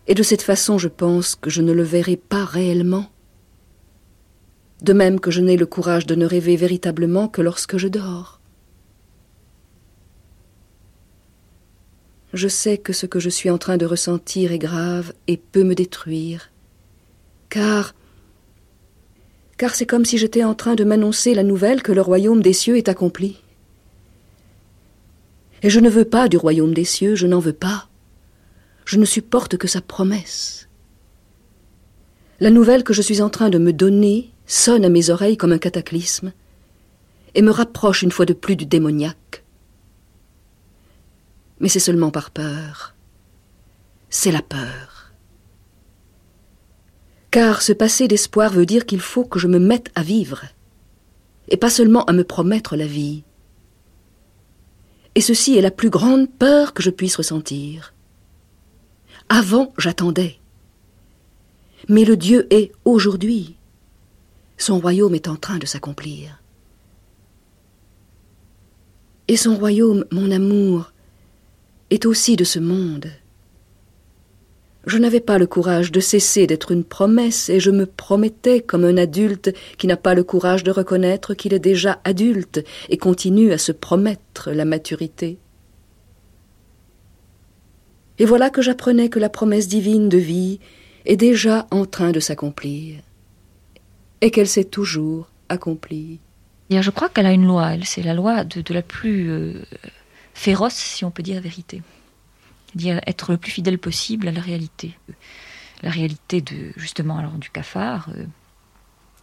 Et 0.06 0.14
de 0.14 0.22
cette 0.22 0.42
façon, 0.42 0.78
je 0.78 0.88
pense 0.88 1.34
que 1.34 1.50
je 1.50 1.62
ne 1.62 1.72
le 1.72 1.82
verrai 1.82 2.16
pas 2.16 2.44
réellement. 2.44 3.06
De 4.82 4.92
même 4.92 5.20
que 5.20 5.30
je 5.30 5.40
n'ai 5.40 5.56
le 5.56 5.66
courage 5.66 6.06
de 6.06 6.14
ne 6.14 6.26
rêver 6.26 6.56
véritablement 6.56 7.28
que 7.28 7.40
lorsque 7.40 7.78
je 7.78 7.88
dors. 7.88 8.40
Je 12.32 12.48
sais 12.48 12.78
que 12.78 12.92
ce 12.92 13.06
que 13.06 13.20
je 13.20 13.28
suis 13.28 13.50
en 13.50 13.58
train 13.58 13.76
de 13.76 13.86
ressentir 13.86 14.52
est 14.52 14.58
grave 14.58 15.12
et 15.28 15.36
peut 15.36 15.64
me 15.64 15.74
détruire 15.74 16.51
car 17.52 17.94
car 19.58 19.74
c'est 19.74 19.84
comme 19.86 20.06
si 20.06 20.16
j'étais 20.16 20.42
en 20.42 20.54
train 20.54 20.74
de 20.74 20.84
m'annoncer 20.84 21.34
la 21.34 21.42
nouvelle 21.42 21.82
que 21.82 21.92
le 21.92 22.00
royaume 22.00 22.42
des 22.42 22.54
cieux 22.54 22.78
est 22.78 22.88
accompli. 22.88 23.42
Et 25.62 25.68
je 25.68 25.78
ne 25.78 25.90
veux 25.90 26.06
pas 26.06 26.28
du 26.28 26.38
royaume 26.38 26.72
des 26.72 26.86
cieux, 26.86 27.14
je 27.14 27.26
n'en 27.26 27.40
veux 27.40 27.52
pas. 27.52 27.88
Je 28.86 28.98
ne 28.98 29.04
supporte 29.04 29.58
que 29.58 29.68
sa 29.68 29.82
promesse. 29.82 30.66
La 32.40 32.50
nouvelle 32.50 32.84
que 32.84 32.94
je 32.94 33.02
suis 33.02 33.20
en 33.20 33.28
train 33.28 33.50
de 33.50 33.58
me 33.58 33.72
donner 33.72 34.32
sonne 34.46 34.86
à 34.86 34.88
mes 34.88 35.10
oreilles 35.10 35.36
comme 35.36 35.52
un 35.52 35.58
cataclysme 35.58 36.32
et 37.34 37.42
me 37.42 37.52
rapproche 37.52 38.02
une 38.02 38.10
fois 38.10 38.26
de 38.26 38.32
plus 38.32 38.56
du 38.56 38.64
démoniaque. 38.64 39.44
Mais 41.60 41.68
c'est 41.68 41.78
seulement 41.78 42.10
par 42.10 42.30
peur. 42.30 42.94
C'est 44.08 44.32
la 44.32 44.42
peur. 44.42 44.91
Car 47.32 47.62
ce 47.62 47.72
passé 47.72 48.08
d'espoir 48.08 48.52
veut 48.52 48.66
dire 48.66 48.84
qu'il 48.84 49.00
faut 49.00 49.24
que 49.24 49.38
je 49.38 49.48
me 49.48 49.58
mette 49.58 49.90
à 49.94 50.02
vivre, 50.02 50.44
et 51.48 51.56
pas 51.56 51.70
seulement 51.70 52.04
à 52.04 52.12
me 52.12 52.24
promettre 52.24 52.76
la 52.76 52.86
vie. 52.86 53.24
Et 55.14 55.22
ceci 55.22 55.56
est 55.56 55.62
la 55.62 55.70
plus 55.70 55.88
grande 55.88 56.30
peur 56.30 56.74
que 56.74 56.82
je 56.82 56.90
puisse 56.90 57.16
ressentir. 57.16 57.94
Avant, 59.30 59.72
j'attendais. 59.78 60.38
Mais 61.88 62.04
le 62.04 62.18
Dieu 62.18 62.46
est 62.50 62.70
aujourd'hui. 62.84 63.56
Son 64.58 64.78
royaume 64.78 65.14
est 65.14 65.26
en 65.26 65.36
train 65.36 65.56
de 65.56 65.64
s'accomplir. 65.64 66.38
Et 69.28 69.38
son 69.38 69.56
royaume, 69.56 70.04
mon 70.12 70.30
amour, 70.30 70.92
est 71.88 72.04
aussi 72.04 72.36
de 72.36 72.44
ce 72.44 72.58
monde. 72.58 73.10
Je 74.84 74.98
n'avais 74.98 75.20
pas 75.20 75.38
le 75.38 75.46
courage 75.46 75.92
de 75.92 76.00
cesser 76.00 76.46
d'être 76.46 76.72
une 76.72 76.82
promesse, 76.82 77.48
et 77.48 77.60
je 77.60 77.70
me 77.70 77.86
promettais 77.86 78.60
comme 78.60 78.84
un 78.84 78.96
adulte 78.96 79.54
qui 79.78 79.86
n'a 79.86 79.96
pas 79.96 80.14
le 80.14 80.24
courage 80.24 80.64
de 80.64 80.72
reconnaître 80.72 81.34
qu'il 81.34 81.54
est 81.54 81.60
déjà 81.60 82.00
adulte 82.04 82.64
et 82.88 82.98
continue 82.98 83.52
à 83.52 83.58
se 83.58 83.70
promettre 83.70 84.50
la 84.50 84.64
maturité. 84.64 85.38
Et 88.18 88.24
voilà 88.24 88.50
que 88.50 88.62
j'apprenais 88.62 89.08
que 89.08 89.20
la 89.20 89.28
promesse 89.28 89.68
divine 89.68 90.08
de 90.08 90.18
vie 90.18 90.58
est 91.06 91.16
déjà 91.16 91.66
en 91.70 91.86
train 91.86 92.10
de 92.10 92.20
s'accomplir, 92.20 93.00
et 94.20 94.30
qu'elle 94.32 94.48
s'est 94.48 94.64
toujours 94.64 95.28
accomplie. 95.48 96.18
Je 96.70 96.90
crois 96.90 97.08
qu'elle 97.08 97.26
a 97.26 97.32
une 97.32 97.46
loi, 97.46 97.74
elle, 97.74 97.84
c'est 97.84 98.02
la 98.02 98.14
loi 98.14 98.44
de, 98.44 98.74
la 98.74 98.82
plus 98.82 99.30
euh, 99.30 99.52
féroce, 100.32 100.74
si 100.74 101.04
on 101.04 101.10
peut 101.10 101.22
dire 101.22 101.40
vérité. 101.40 101.82
Dire 102.74 103.00
être 103.06 103.32
le 103.32 103.38
plus 103.38 103.50
fidèle 103.50 103.78
possible 103.78 104.28
à 104.28 104.32
la 104.32 104.40
réalité. 104.40 104.96
La 105.82 105.90
réalité 105.90 106.40
de, 106.40 106.72
justement, 106.76 107.18
alors 107.18 107.32
du 107.32 107.50
cafard, 107.50 108.08
euh, 108.16 108.24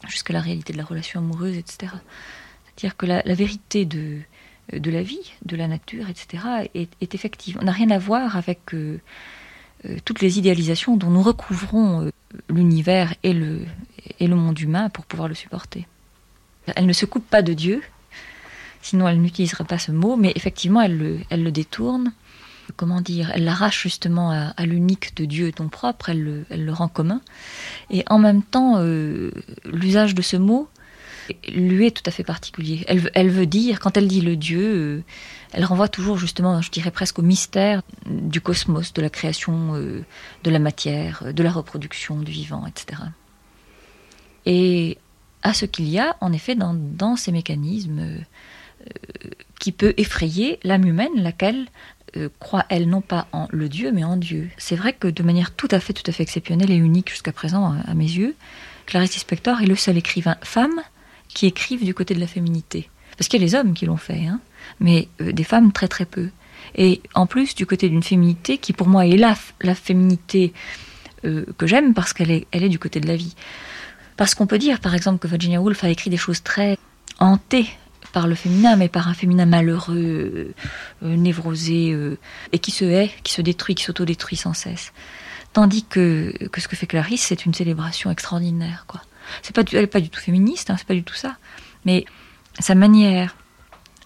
jusqu'à 0.08 0.34
la 0.34 0.42
réalité 0.42 0.74
de 0.74 0.78
la 0.78 0.86
relation 0.86 1.20
amoureuse, 1.20 1.58
etc. 1.58 1.94
C'est-à-dire 2.66 2.98
que 2.98 3.06
la, 3.06 3.22
vérité 3.34 3.86
de, 3.86 4.20
de 4.74 4.92
la 4.92 5.02
vie, 5.02 5.34
de 5.46 5.56
la 5.56 5.68
nature, 5.68 6.10
etc., 6.10 6.70
est, 6.74 7.14
effective. 7.14 7.58
On 7.62 7.66
n'a 7.66 7.72
rien 7.72 7.90
à 7.90 7.98
voir 7.98 8.38
avec 8.38 8.74
euh, 8.74 9.00
toutes 10.06 10.22
les 10.22 10.38
idéalisations 10.38 10.98
dont 10.98 11.10
nous 11.10 11.24
recouvrons 11.24 12.12
l'univers 12.50 13.14
et 13.24 13.34
le, 13.34 13.66
et 14.20 14.28
le 14.28 14.36
monde 14.36 14.60
humain 14.60 14.90
pour 14.90 15.06
pouvoir 15.06 15.28
le 15.28 15.36
supporter. 15.36 15.88
Elle 16.76 16.86
ne 16.86 16.94
se 16.94 17.06
coupe 17.06 17.28
pas 17.28 17.42
de 17.42 17.54
Dieu, 17.54 17.82
sinon 18.82 19.08
elle 19.08 19.22
n'utiliserait 19.22 19.66
pas 19.66 19.80
ce 19.80 19.92
mot, 19.92 20.16
mais 20.16 20.32
effectivement 20.36 20.82
elle 20.82 20.98
le, 20.98 21.20
elle 21.30 21.44
le 21.44 21.52
détourne. 21.52 22.14
Comment 22.80 23.02
dire 23.02 23.30
Elle 23.36 23.44
l'arrache 23.44 23.84
justement 23.84 24.32
à, 24.32 24.66
l'unique 24.66 25.14
de 25.18 25.26
Dieu, 25.26 25.52
ton 25.52 25.68
propre, 25.68 26.08
elle 26.08 26.46
le, 26.50 26.72
rend 26.72 26.88
commun. 26.88 27.20
Et 27.90 28.06
en 28.08 28.20
même 28.20 28.42
temps, 28.42 28.76
euh, 28.78 29.32
l'usage 29.66 30.16
de 30.16 30.22
ce 30.22 30.38
mot 30.38 30.70
lui 31.50 31.88
est 31.88 31.92
tout 31.92 32.04
à 32.06 32.12
fait 32.12 32.24
particulier. 32.24 32.86
Elle, 32.88 33.30
veut 33.30 33.46
dire, 33.48 33.82
quand 33.82 33.98
elle 33.98 34.08
dit 34.08 34.22
le 34.22 34.38
Dieu, 34.38 34.62
euh, 34.64 35.04
elle 35.52 35.66
renvoie 35.66 35.90
toujours 35.90 36.18
justement, 36.18 36.62
je 36.62 36.72
dirais 36.72 36.90
presque 36.90 37.20
au 37.20 37.22
mystère 37.22 37.82
du 38.06 38.40
cosmos, 38.40 38.94
de 38.94 39.02
la 39.02 39.10
création 39.10 39.76
euh, 39.76 40.06
de 40.46 40.50
la 40.50 40.60
matière, 40.60 41.34
de 41.34 41.44
la 41.44 41.52
reproduction 41.52 42.16
du 42.22 42.32
vivant, 42.32 42.66
etc. 42.66 43.02
Et 44.46 44.98
à 45.44 45.54
ce 45.54 45.66
qu'il 45.66 45.90
y 45.90 46.00
a 46.00 46.16
en 46.22 46.32
effet 46.32 46.56
dans, 46.56 47.18
ces 47.18 47.34
mécanismes 47.34 48.24
qui 49.60 49.74
peut 49.74 49.94
effrayer 49.98 50.60
l'âme 50.64 50.86
humaine, 50.86 51.12
laquelle 51.18 51.68
euh, 52.18 52.30
croit 52.40 52.66
elle 52.70 52.90
non 52.90 53.02
pas 53.02 53.28
en 53.32 53.48
le 53.52 53.70
Dieu 53.70 53.92
mais 53.92 54.04
en 54.04 54.18
Dieu. 54.18 54.50
C'est 54.58 54.76
vrai 54.76 54.94
que 54.94 55.08
de 55.08 55.24
manière 55.24 55.54
tout 55.54 55.68
à 55.72 55.80
fait 55.80 55.94
tout 55.94 56.04
à 56.08 56.12
fait 56.12 56.24
exceptionnelle 56.24 56.72
et 56.72 56.76
unique 56.76 57.10
jusqu'à 57.10 57.32
présent 57.32 57.76
à, 57.86 57.94
mes 57.94 58.06
yeux, 58.06 58.36
Clarice 58.86 59.14
Lispector 59.14 59.62
est 59.62 59.66
le 59.66 59.76
seul 59.76 59.98
écrivain 59.98 60.38
femme 60.42 60.82
qui 61.28 61.46
écrive 61.46 61.84
du 61.84 61.94
côté 61.94 62.14
de 62.14 62.20
la 62.20 62.28
féminité. 62.28 62.90
Parce 63.18 63.28
qu'il 63.28 63.40
y 63.40 63.44
a 63.44 63.46
les 63.46 63.56
hommes 63.56 63.74
qui 63.74 63.86
l'ont 63.86 63.98
fait, 63.98 64.26
hein, 64.26 64.40
mais 64.80 65.08
euh, 65.22 65.32
des 65.32 65.44
femmes 65.44 65.72
très 65.72 65.88
très 65.88 66.06
peu. 66.06 66.30
Et 66.76 67.02
en 67.16 67.26
plus 67.26 67.56
du 67.56 67.66
côté 67.66 67.90
d'une 67.90 68.04
féminité 68.04 68.58
qui 68.58 68.74
pour 68.74 68.88
moi 68.88 69.06
est 69.06 69.18
la, 69.18 69.36
la 69.62 69.76
féminité 69.76 70.54
que 71.22 71.68
j'aime 71.68 71.94
parce 71.94 72.14
qu'elle 72.14 72.32
est, 72.32 72.48
elle 72.52 72.64
est 72.64 72.70
du 72.70 72.80
côté 72.80 73.02
de 73.02 73.08
la 73.08 73.18
vie. 73.18 73.36
Parce 74.20 74.36
qu'on 74.36 74.48
peut 74.48 74.58
dire, 74.58 74.82
par 74.82 74.96
exemple, 74.96 75.20
que 75.20 75.28
Virginia 75.28 75.62
Woolf 75.62 75.84
a 75.86 75.90
écrit 75.90 76.10
des 76.10 76.18
choses 76.18 76.44
très 76.44 76.78
hantées 77.20 77.70
par 78.12 78.28
le 78.28 78.36
féminin, 78.36 78.76
mais 78.76 78.90
par 78.90 79.08
un 79.08 79.14
féminin 79.14 79.46
malheureux, 79.46 80.54
euh, 81.04 81.16
névrosé, 81.16 81.92
euh, 81.92 82.18
et 82.52 82.60
qui 82.60 82.72
se 82.72 82.86
hait, 82.86 83.12
qui 83.24 83.34
se 83.34 83.42
détruit, 83.42 83.76
qui 83.76 83.84
s'autodétruit 83.84 84.38
sans 84.38 84.54
cesse. 84.54 84.92
Tandis 85.54 85.84
que, 85.84 86.34
que 86.48 86.62
ce 86.62 86.68
que 86.68 86.76
fait 86.76 86.88
Clarisse, 86.88 87.24
c'est 87.24 87.46
une 87.46 87.54
célébration 87.54 88.12
extraordinaire. 88.12 88.86
Quoi. 88.88 89.02
C'est 89.42 89.56
pas, 89.56 89.64
elle 89.72 89.82
n'est 89.82 89.88
pas 89.88 90.00
du 90.00 90.10
tout 90.10 90.20
féministe, 90.20 90.70
hein, 90.70 90.76
c'est 90.78 90.88
pas 90.88 90.94
du 90.94 91.04
tout 91.04 91.16
ça. 91.16 91.38
Mais 91.86 92.06
sa 92.60 92.76
manière, 92.76 93.36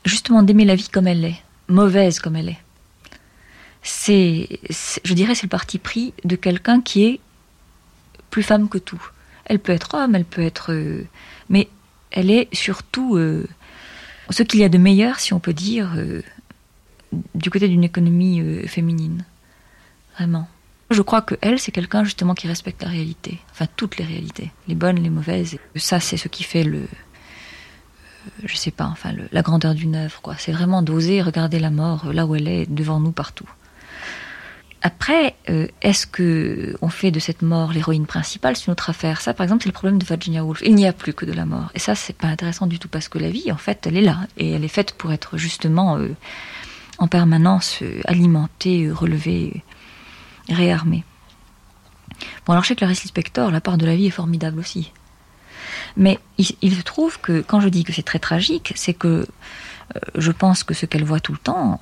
justement, 0.06 0.44
d'aimer 0.44 0.66
la 0.66 0.76
vie 0.76 0.90
comme 0.90 1.08
elle 1.08 1.26
est, 1.26 1.42
mauvaise 1.68 2.20
comme 2.20 2.36
elle 2.36 2.50
est, 2.50 2.60
c'est, 3.82 4.60
je 5.04 5.14
dirais, 5.14 5.36
c'est 5.36 5.44
le 5.44 5.50
parti 5.50 5.78
pris 5.78 6.14
de 6.24 6.36
quelqu'un 6.38 6.82
qui 6.82 7.04
est 7.04 7.20
plus 8.30 8.44
femme 8.44 8.70
que 8.70 8.78
tout. 8.78 9.02
Elle 9.46 9.60
peut 9.60 9.74
être 9.74 9.96
homme, 9.96 10.16
elle 10.16 10.26
peut 10.26 10.42
être... 10.42 10.72
Euh, 10.72 11.06
mais 11.50 11.68
elle 12.12 12.32
est 12.32 12.48
surtout 12.54 13.18
ce 14.30 14.44
qu'il 14.44 14.60
y 14.60 14.64
a 14.64 14.70
de 14.70 14.78
meilleur, 14.78 15.20
si 15.20 15.34
on 15.34 15.40
peut 15.40 15.54
dire, 15.54 15.94
euh, 15.98 16.22
du 17.36 17.50
côté 17.50 17.68
d'une 17.68 17.84
économie 17.84 18.68
féminine. 18.68 19.26
Vraiment. 20.16 20.48
Je 20.90 21.02
crois 21.02 21.22
que 21.22 21.36
elle, 21.42 21.60
c'est 21.60 21.72
quelqu'un 21.72 22.04
justement 22.04 22.36
qui 22.36 22.48
respecte 22.48 22.84
la 22.84 22.90
réalité, 22.90 23.40
enfin 23.52 23.66
toutes 23.76 23.98
les 23.98 24.06
réalités, 24.06 24.52
les 24.68 24.76
bonnes, 24.76 25.02
les 25.02 25.10
mauvaises. 25.10 25.58
Ça, 25.76 26.00
c'est 26.00 26.18
ce 26.18 26.28
qui 26.28 26.44
fait 26.44 26.64
le, 26.64 26.88
je 28.44 28.56
sais 28.56 28.72
pas, 28.72 28.86
enfin 28.86 29.14
la 29.32 29.42
grandeur 29.42 29.74
d'une 29.74 29.96
œuvre, 29.96 30.22
quoi. 30.22 30.36
C'est 30.38 30.52
vraiment 30.52 30.82
d'oser 30.82 31.22
regarder 31.22 31.60
la 31.60 31.72
mort 31.72 32.12
là 32.14 32.26
où 32.26 32.36
elle 32.36 32.48
est, 32.48 32.72
devant 32.72 33.00
nous 33.00 33.12
partout. 33.12 33.50
Après, 34.86 35.36
euh, 35.50 35.68
est-ce 35.82 36.06
que 36.06 36.76
on 36.82 36.90
fait 36.90 37.10
de 37.10 37.20
cette 37.20 37.42
mort 37.42 37.72
l'héroïne 37.72 38.06
principale? 38.06 38.58
C'est 38.58 38.66
une 38.66 38.74
autre 38.74 38.90
affaire. 38.90 39.22
Ça, 39.22 39.34
par 39.34 39.46
exemple, 39.46 39.64
c'est 39.64 39.70
le 39.70 39.74
problème 39.74 39.98
de 39.98 40.06
Virginia 40.06 40.44
Woolf. 40.44 40.62
Il 40.66 40.76
n'y 40.76 40.86
a 40.86 40.92
plus 40.92 41.14
que 41.14 41.26
de 41.26 41.32
la 41.32 41.46
mort. 41.46 41.72
Et 41.74 41.80
ça, 41.80 41.96
c'est 41.96 42.16
pas 42.16 42.28
intéressant 42.28 42.68
du 42.68 42.80
tout 42.80 42.90
parce 42.90 43.08
que 43.08 43.18
la 43.18 43.30
vie, 43.30 43.50
en 43.54 43.58
fait, 43.58 43.88
elle 43.88 43.96
est 43.96 44.02
là 44.02 44.28
et 44.38 44.52
elle 44.52 44.66
est 44.66 44.68
faite 44.68 44.92
pour 44.92 45.14
être 45.14 45.38
justement 45.38 45.98
euh, 45.98 46.10
en 46.98 47.08
permanence 47.08 47.80
euh, 47.82 48.02
alimentée, 48.04 48.92
relevée, 48.92 49.64
réarmée. 50.50 51.06
Bon, 52.46 52.52
alors 52.52 52.66
chez 52.66 52.76
Clarice 52.76 53.04
Lispector, 53.04 53.52
la 53.52 53.62
part 53.62 53.78
de 53.78 53.86
la 53.86 53.96
vie 53.96 54.08
est 54.08 54.12
formidable 54.12 54.60
aussi. 54.60 54.92
Mais 55.96 56.20
il, 56.38 56.76
se 56.76 56.82
trouve 56.82 57.22
que 57.22 57.40
quand 57.40 57.62
je 57.62 57.70
dis 57.70 57.86
que 57.86 57.94
c'est 57.94 58.04
très 58.04 58.20
tragique, 58.20 58.74
c'est 58.76 58.94
que 58.94 59.26
je 60.16 60.32
pense 60.32 60.64
que 60.64 60.74
ce 60.74 60.86
qu'elle 60.86 61.04
voit 61.04 61.20
tout 61.20 61.32
le 61.32 61.38
temps 61.38 61.80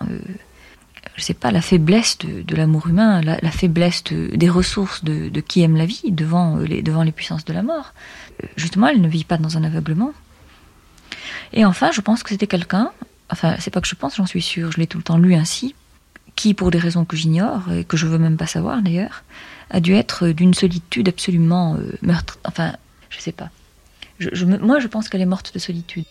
je 1.16 1.22
sais 1.22 1.34
pas, 1.34 1.52
la 1.52 1.62
faiblesse 1.62 2.18
de, 2.20 2.56
l'amour 2.56 2.88
humain, 2.88 3.22
la, 3.22 3.52
faiblesse 3.52 4.04
des 4.04 4.50
ressources 4.50 5.04
de, 5.04 5.30
qui 5.40 5.62
aime 5.62 5.76
la 5.76 5.86
vie 5.86 6.12
devant 6.12 6.58
euh, 6.58 6.64
les, 6.64 6.82
devant 6.82 7.04
les 7.04 7.12
puissances 7.12 7.46
de 7.46 7.54
la 7.54 7.64
mort. 7.64 7.94
Justement, 8.56 8.88
elle 8.88 9.02
ne 9.02 9.08
vit 9.08 9.24
pas 9.24 9.38
dans 9.38 9.58
un 9.58 9.64
aveuglement. 9.64 10.14
Et 11.54 11.66
enfin, 11.66 11.92
je 11.92 12.02
pense 12.02 12.24
que 12.24 12.30
c'était 12.30 12.48
quelqu'un, 12.48 12.92
enfin, 13.30 13.56
c'est 13.60 13.72
pas 13.72 13.82
que 13.82 13.88
je 13.88 13.96
pense, 13.96 14.16
j'en 14.16 14.26
suis 14.26 14.42
sûre, 14.42 14.72
je 14.72 14.78
l'ai 14.78 14.88
tout 14.88 14.98
le 14.98 15.04
temps 15.04 15.18
lu 15.18 15.36
ainsi, 15.36 15.76
qui, 16.36 16.54
pour 16.54 16.72
des 16.72 16.80
raisons 16.80 17.06
que 17.06 17.18
j'ignore 17.18 17.72
et 17.72 17.84
que 17.84 17.98
je 17.98 18.08
veux 18.08 18.18
même 18.18 18.38
pas 18.38 18.48
savoir 18.48 18.82
d'ailleurs, 18.82 19.24
a 19.70 19.80
dû 19.80 19.94
être 19.94 20.30
d'une 20.30 20.54
solitude 20.54 21.10
absolument 21.10 21.76
euh, 21.76 21.92
meurtre. 22.02 22.40
Enfin, 22.46 22.74
je 23.10 23.20
sais 23.20 23.32
pas. 23.32 23.50
moi, 24.62 24.80
je 24.80 24.88
pense 24.88 25.10
qu'elle 25.10 25.22
est 25.22 25.26
morte 25.26 25.54
de 25.54 25.60
solitude. 25.60 26.06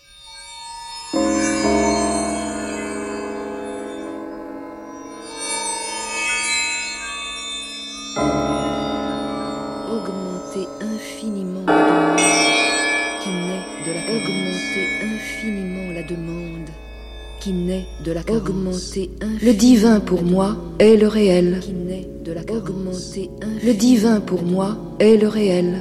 Qui 17.41 17.53
naît 17.53 17.87
de 18.05 18.13
la 18.13 18.21
augmenter 18.31 19.11
Le 19.43 19.53
divin 19.53 20.01
pour 20.01 20.23
moi 20.23 20.57
est 20.79 20.97
le 20.97 21.09
réel. 21.09 21.61
Le 21.87 22.03
divin 22.03 22.21
pour 22.21 22.43
moi 22.43 22.57
est 22.59 22.77
le 22.77 22.89
réel. 22.89 23.21
Le 23.65 23.73
divin 23.75 24.21
pour 24.21 24.43
moi 24.43 24.77
est 24.99 25.17
le 25.17 25.29
réel. 25.29 25.81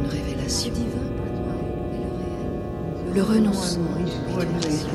Révélation. 0.07 0.73
Le 3.15 3.23
renoncement 3.23 3.97
est 3.99 4.13
une 4.13 4.39
révélation. 4.39 4.87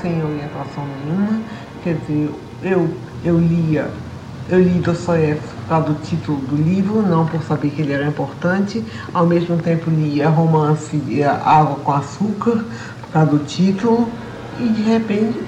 sem 0.00 0.22
orientação 0.22 0.84
nenhuma, 1.04 1.40
quer 1.84 1.94
dizer, 1.94 2.30
eu, 2.62 2.88
eu 3.24 3.38
lia, 3.38 3.90
eu 4.48 4.60
li 4.60 4.78
Dostoiévski 4.80 5.46
por 5.46 5.68
causa 5.68 5.88
do 5.88 5.94
título 6.02 6.38
do 6.38 6.56
livro, 6.56 7.02
não 7.02 7.26
por 7.26 7.42
saber 7.42 7.70
que 7.70 7.82
ele 7.82 7.92
era 7.92 8.06
importante, 8.06 8.82
ao 9.12 9.26
mesmo 9.26 9.58
tempo 9.58 9.90
lia 9.90 10.28
romance 10.28 11.00
e 11.06 11.22
Água 11.22 11.76
com 11.76 11.92
Açúcar, 11.92 12.64
por 13.02 13.10
causa 13.12 13.30
do 13.30 13.38
título, 13.44 14.08
e 14.58 14.68
de 14.68 14.82
repente 14.82 15.38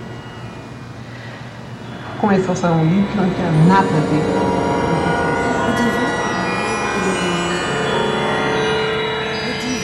começou 2.20 2.52
a 2.52 2.56
sair 2.56 2.72
um 2.72 2.84
livro 2.84 3.10
que 3.10 3.16
não 3.16 3.30
tinha 3.30 3.50
nada 3.66 3.88
a 3.88 4.00
ver 4.10 4.62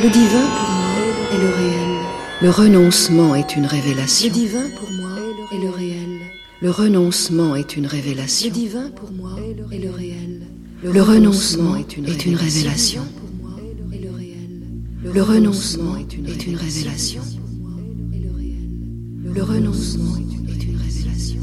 Le 0.01 0.11
divin 0.11 0.47
pour 0.47 0.71
moi 0.71 0.95
est 1.33 1.39
le 1.43 1.49
réel. 1.49 1.99
Le 2.41 2.51
renoncement 2.51 3.35
est 3.35 3.57
une 3.57 3.67
révélation. 3.67 4.29
Le 4.29 4.33
divin 4.33 4.69
pour 4.79 4.91
moi 4.93 5.11
est 5.53 5.59
le 5.59 5.71
réel. 5.71 6.21
Le 6.63 6.71
renoncement 6.71 7.57
est 7.57 7.77
une 7.77 7.87
révélation. 7.87 8.49
Le 8.49 8.55
divin 8.55 8.91
pour 8.95 9.11
moi 9.13 9.37
est 9.73 9.79
le 9.79 9.91
réel. 9.91 10.43
Le 10.85 11.03
renoncement 11.03 11.77
est 11.77 11.97
une 11.97 12.37
révélation. 12.37 13.03
Le 15.03 15.23
renoncement 15.23 15.97
est 15.97 16.15
une 16.47 16.57
révélation. 16.57 17.23
Le 19.25 19.43
renoncement 19.43 20.17
est 20.17 20.65
une 20.65 20.77
révélation. 20.77 21.41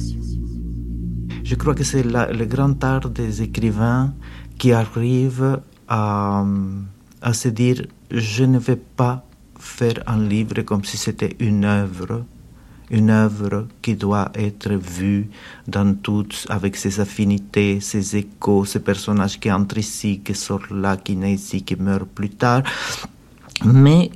Je 1.43 1.55
crois 1.55 1.75
que 1.75 1.83
c'est 1.83 2.03
le 2.03 2.45
grand 2.45 2.81
art 2.83 3.09
des 3.09 3.41
écrivains 3.41 4.13
qui 4.57 4.71
arrivent 4.71 5.59
à, 5.87 6.45
à 7.21 7.33
se 7.33 7.49
dire 7.49 7.85
je 8.11 8.43
ne 8.43 8.59
vais 8.59 8.75
pas 8.75 9.25
faire 9.59 10.03
un 10.07 10.21
livre 10.21 10.61
comme 10.61 10.83
si 10.83 10.97
c'était 10.97 11.35
une 11.39 11.65
œuvre, 11.65 12.23
une 12.91 13.09
œuvre 13.09 13.67
qui 13.81 13.95
doit 13.95 14.31
être 14.35 14.73
vue 14.73 15.27
dans 15.67 15.95
toutes, 15.95 16.45
avec 16.49 16.75
ses 16.75 16.99
affinités, 16.99 17.79
ses 17.79 18.15
échos, 18.15 18.65
ses 18.65 18.79
personnages 18.79 19.39
qui 19.39 19.51
entrent 19.51 19.79
ici, 19.79 20.21
qui 20.23 20.35
sortent 20.35 20.71
là, 20.71 20.97
qui 20.97 21.15
naissent 21.15 21.53
ici, 21.53 21.63
qui 21.63 21.75
meurent 21.75 22.05
plus 22.05 22.29
tard, 22.29 22.63
mais 23.63 24.11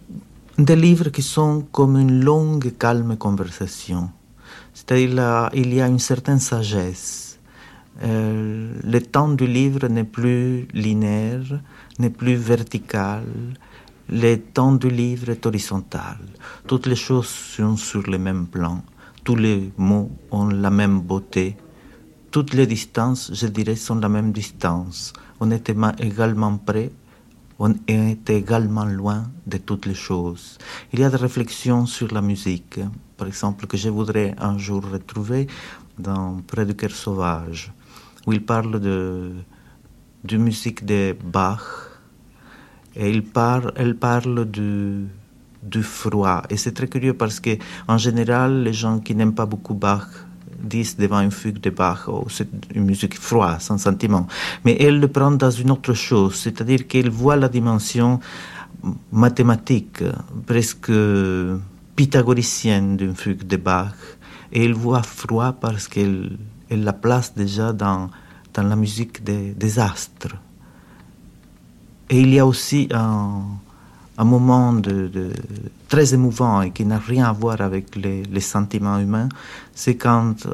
des 0.57 0.75
livres 0.75 1.09
qui 1.09 1.23
sont 1.23 1.65
comme 1.71 1.97
une 1.97 2.23
longue, 2.23 2.77
calme 2.77 3.17
conversation. 3.17 4.09
C'est-à-dire 4.73 5.49
il 5.53 5.73
y 5.73 5.81
a 5.81 5.87
une 5.87 5.99
certaine 5.99 6.39
sagesse. 6.39 7.28
Euh, 8.01 8.73
le 8.83 9.01
temps 9.01 9.29
du 9.29 9.45
livre 9.45 9.87
n'est 9.87 10.05
plus 10.05 10.67
linéaire, 10.73 11.61
n'est 11.99 12.09
plus 12.09 12.35
vertical, 12.35 13.23
le 14.09 14.37
temps 14.37 14.71
du 14.71 14.89
livre 14.89 15.29
est 15.29 15.45
horizontal. 15.45 16.17
Toutes 16.65 16.87
les 16.87 16.95
choses 16.95 17.27
sont 17.27 17.77
sur 17.77 18.03
le 18.09 18.17
même 18.17 18.47
plan. 18.47 18.83
Tous 19.23 19.35
les 19.35 19.71
mots 19.77 20.09
ont 20.31 20.47
la 20.47 20.69
même 20.69 21.01
beauté. 21.01 21.57
Toutes 22.31 22.53
les 22.53 22.65
distances, 22.65 23.31
je 23.33 23.47
dirais, 23.47 23.75
sont 23.75 23.95
la 23.95 24.09
même 24.09 24.31
distance. 24.31 25.13
On 25.39 25.51
est 25.51 25.69
également 25.99 26.57
près, 26.57 26.91
on 27.59 27.75
est 27.87 28.29
également 28.29 28.85
loin 28.85 29.29
de 29.45 29.57
toutes 29.57 29.85
les 29.85 29.93
choses. 29.93 30.57
Il 30.93 30.99
y 30.99 31.03
a 31.03 31.09
des 31.09 31.17
réflexions 31.17 31.85
sur 31.85 32.13
la 32.13 32.21
musique, 32.21 32.79
par 33.17 33.27
exemple, 33.27 33.67
que 33.67 33.77
je 33.77 33.89
voudrais 33.89 34.33
un 34.39 34.57
jour 34.57 34.83
retrouver 34.89 35.47
dans 35.99 36.41
Près 36.47 36.65
du 36.65 36.75
cœur 36.75 36.91
sauvage, 36.91 37.71
où 38.29 38.31
il 38.31 38.45
parle 38.45 38.79
de, 38.79 39.31
de 40.23 40.37
musique 40.37 40.85
de 40.85 41.15
Bach, 41.23 41.65
et 42.95 43.09
il 43.09 43.23
parle, 43.23 43.73
elle 43.75 43.95
parle 43.95 44.45
du, 44.45 45.07
du 45.63 45.81
froid. 45.81 46.43
Et 46.51 46.57
c'est 46.57 46.73
très 46.73 46.87
curieux 46.87 47.15
parce 47.15 47.39
que, 47.39 47.57
en 47.87 47.97
général, 47.97 48.61
les 48.61 48.73
gens 48.73 48.99
qui 48.99 49.15
n'aiment 49.15 49.33
pas 49.33 49.47
beaucoup 49.47 49.73
Bach 49.73 50.05
disent 50.61 50.95
devant 50.95 51.21
une 51.21 51.31
fugue 51.31 51.59
de 51.59 51.71
Bach, 51.71 52.01
oh, 52.07 52.27
c'est 52.29 52.49
une 52.75 52.85
musique 52.85 53.17
froide, 53.17 53.61
sans 53.61 53.79
sentiment. 53.79 54.27
Mais 54.63 54.77
elle 54.79 54.99
le 54.99 55.07
prend 55.07 55.31
dans 55.31 55.49
une 55.49 55.71
autre 55.71 55.95
chose, 55.95 56.35
c'est-à-dire 56.35 56.85
qu'elle 56.87 57.09
voit 57.09 57.35
la 57.35 57.49
dimension 57.49 58.19
mathématique, 59.11 60.03
presque 60.45 60.91
pythagoricienne 61.95 62.95
d'une 62.95 63.15
fugue 63.15 63.47
de 63.47 63.57
Bach. 63.57 63.95
Et 64.51 64.65
elle 64.65 64.73
voit 64.73 65.01
froid 65.01 65.51
parce 65.53 65.87
qu'elle 65.87 66.37
elle 66.69 66.83
la 66.83 66.93
place 66.93 67.33
déjà 67.33 67.73
dans, 67.73 68.09
dans 68.53 68.63
la 68.63 68.75
musique 68.75 69.23
des, 69.23 69.79
astres. 69.79 70.35
Et 72.09 72.21
il 72.21 72.33
y 72.33 72.39
a 72.39 72.45
aussi 72.45 72.89
un, 72.91 73.43
un 74.17 74.23
moment 74.23 74.75
très 75.87 76.13
émouvant 76.13 76.61
et 76.61 76.71
qui 76.71 76.85
n'a 76.85 76.99
rien 76.99 77.25
à 77.25 77.31
voir 77.31 77.61
avec 77.61 77.95
les, 77.95 78.23
les 78.23 78.41
sentiments 78.41 78.99
humains, 78.99 79.29
c'est 79.73 79.95
quand, 79.95 80.47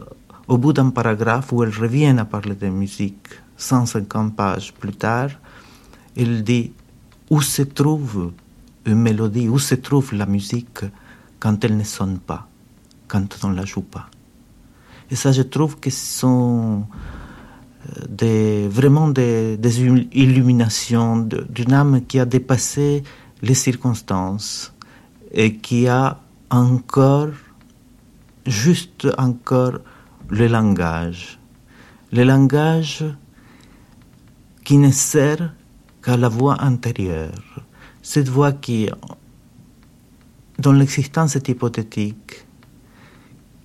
au 0.47 0.57
bout 0.57 0.73
d'un 0.73 0.89
paragraphe 0.89 1.51
où 1.51 1.63
elle 1.63 1.73
revient 1.73 2.15
à 2.17 2.25
parler 2.25 2.55
de 2.55 2.67
musique, 2.67 3.27
150 3.57 4.35
pages 4.35 4.73
plus 4.73 4.93
tard, 4.93 5.29
elle 6.15 6.43
dit 6.43 6.71
où 7.29 7.41
se 7.41 7.63
trouve 7.63 8.31
une 8.85 9.01
mélodie, 9.01 9.49
où 9.49 9.57
se 9.57 9.75
trouve 9.75 10.13
la 10.13 10.25
musique 10.25 10.81
quand 11.39 11.63
elle 11.63 11.77
ne 11.77 11.83
sonne 11.83 12.19
pas, 12.19 12.47
quand 13.07 13.39
on 13.43 13.49
ne 13.49 13.55
la 13.55 13.65
joue 13.65 13.81
pas? 13.81 14.09
Et 15.11 15.15
ça, 15.15 15.31
je 15.31 15.43
trouve 15.43 15.79
que 15.79 15.89
ce 15.89 16.19
sont 16.19 16.85
des, 18.09 18.67
vraiment 18.67 19.07
des, 19.07 19.57
des 19.57 19.81
illuminations 19.81 21.17
d'une 21.17 21.73
âme 21.73 22.01
qui 22.05 22.19
a 22.19 22.25
dépassé 22.25 23.03
les 23.41 23.53
circonstances 23.53 24.73
et 25.31 25.57
qui 25.57 25.87
a 25.87 26.19
encore, 26.49 27.29
juste 28.45 29.07
encore, 29.17 29.79
le 30.29 30.47
langage. 30.47 31.39
Le 32.11 32.23
langage 32.23 33.05
qui 34.63 34.77
ne 34.77 34.89
sert 34.89 35.53
qu'à 36.01 36.17
la 36.17 36.29
voix 36.29 36.61
intérieure. 36.63 37.31
Cette 38.01 38.29
voix 38.29 38.51
qui, 38.51 38.89
dont 40.59 40.71
l'existence 40.71 41.35
est 41.35 41.47
hypothétique, 41.49 42.45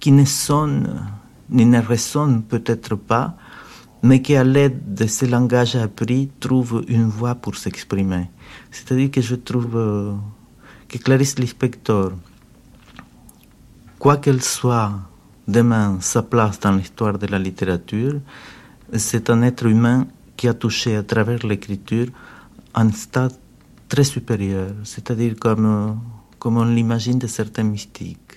qui 0.01 0.13
ne 0.13 0.25
sonne 0.25 1.01
ne 1.51 1.79
résonne 1.81 2.43
peut-être 2.43 2.97
pas, 2.97 3.37
mais 4.03 4.23
qui, 4.23 4.37
à 4.37 4.45
l'aide 4.45 4.95
de 4.95 5.07
ce 5.07 5.27
langage 5.27 5.77
appris, 5.77 6.31
trouve 6.41 6.85
une 6.89 7.09
voie 7.09 7.35
pour 7.35 7.57
s'exprimer. 7.57 8.31
C'est-à-dire 8.71 9.11
que 9.11 9.21
je 9.21 9.35
trouve 9.35 9.77
euh, 9.77 10.15
que 10.89 10.99
Clarice 10.99 11.39
Lispector, 11.39 12.13
quoi 13.99 14.17
qu'elle 14.17 14.43
soit 14.43 14.93
demain 15.47 15.99
sa 16.01 16.23
place 16.23 16.59
dans 16.61 16.73
l'histoire 16.73 17.19
de 17.19 17.27
la 17.27 17.39
littérature, 17.39 18.21
c'est 18.95 19.29
un 19.31 19.43
être 19.43 19.67
humain 19.67 20.07
qui 20.37 20.49
a 20.49 20.55
touché 20.55 20.97
à 20.97 21.03
travers 21.03 21.45
l'écriture 21.47 22.07
un 22.75 22.91
stade 22.93 23.35
très 23.89 24.05
supérieur, 24.05 24.71
c'est-à-dire 24.85 25.35
comme, 25.39 25.67
euh, 25.67 25.93
comme 26.39 26.57
on 26.57 26.65
l'imagine 26.65 27.19
de 27.19 27.27
certains 27.27 27.65
mystiques. 27.65 28.30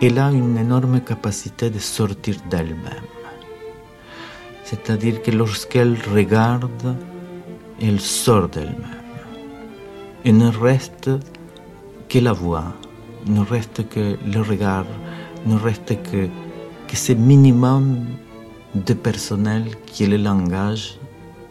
Elle 0.00 0.18
a 0.18 0.30
une 0.30 0.56
énorme 0.56 1.00
capacité 1.00 1.70
de 1.70 1.78
sortir 1.78 2.36
d'elle-même. 2.48 3.08
C'est-à-dire 4.62 5.22
que 5.22 5.30
lorsqu'elle 5.32 5.96
regarde, 6.14 6.96
elle 7.82 8.00
sort 8.00 8.48
d'elle-même. 8.48 9.04
Il 10.24 10.36
ne 10.36 10.48
reste 10.48 11.10
que 12.08 12.18
la 12.18 12.32
voix, 12.32 12.72
ne 13.26 13.40
reste 13.40 13.88
que 13.88 14.16
le 14.24 14.40
regard, 14.40 14.86
ne 15.46 15.56
reste 15.56 16.00
que, 16.02 16.28
que 16.86 16.96
ce 16.96 17.12
minimum 17.12 18.06
de 18.74 18.94
personnel 18.94 19.64
qui 19.86 20.04
est 20.04 20.08
le 20.08 20.16
langage 20.16 20.98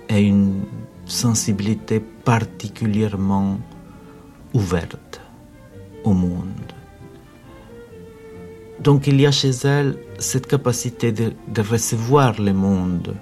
et 0.10 0.22
une 0.22 0.64
sensibilité 1.06 2.00
particulièrement 2.00 3.60
ouverte 4.54 5.22
au 6.04 6.14
monde. 6.14 6.67
Donc 8.80 9.08
il 9.08 9.20
y 9.20 9.26
a 9.26 9.32
chez 9.32 9.52
elle 9.64 9.98
cette 10.20 10.48
capacité 10.48 11.12
de, 11.12 11.34
recevoir 11.62 12.40
le 12.40 12.54
monde 12.54 13.16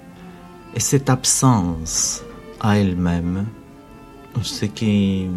et 0.74 0.80
cette 0.80 1.08
absence 1.08 2.22
à 2.60 2.78
elle-même, 2.78 3.46
ce 4.42 4.66
qui 4.66 5.28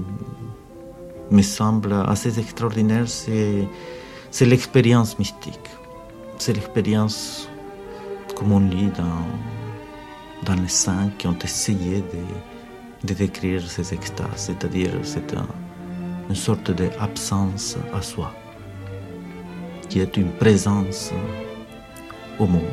me 1.31 1.41
semble 1.41 1.93
assez 1.93 2.37
extraordinaire, 2.39 3.07
c'est, 3.07 3.67
l'expérience 4.41 5.17
mystique. 5.19 5.69
C'est 6.37 6.53
l'expérience 6.53 7.49
comme 8.35 8.51
on 8.51 8.59
lit 8.59 8.91
dans, 8.97 10.53
dans 10.53 10.61
les 10.61 10.69
saints 10.69 11.11
qui 11.17 11.27
ont 11.27 11.37
essayé 11.43 12.03
de, 13.03 13.13
décrire 13.13 13.61
ces 13.69 13.93
extases, 13.93 14.27
c'est-à-dire 14.35 14.91
c'est 15.03 15.33
un, 15.33 15.47
une 16.29 16.35
sorte 16.35 16.71
d'absence 16.71 17.77
à 17.93 18.01
soi, 18.01 18.33
qui 19.89 19.99
est 19.99 20.17
une 20.17 20.31
présence 20.31 21.11
au 22.37 22.45
monde. 22.45 22.63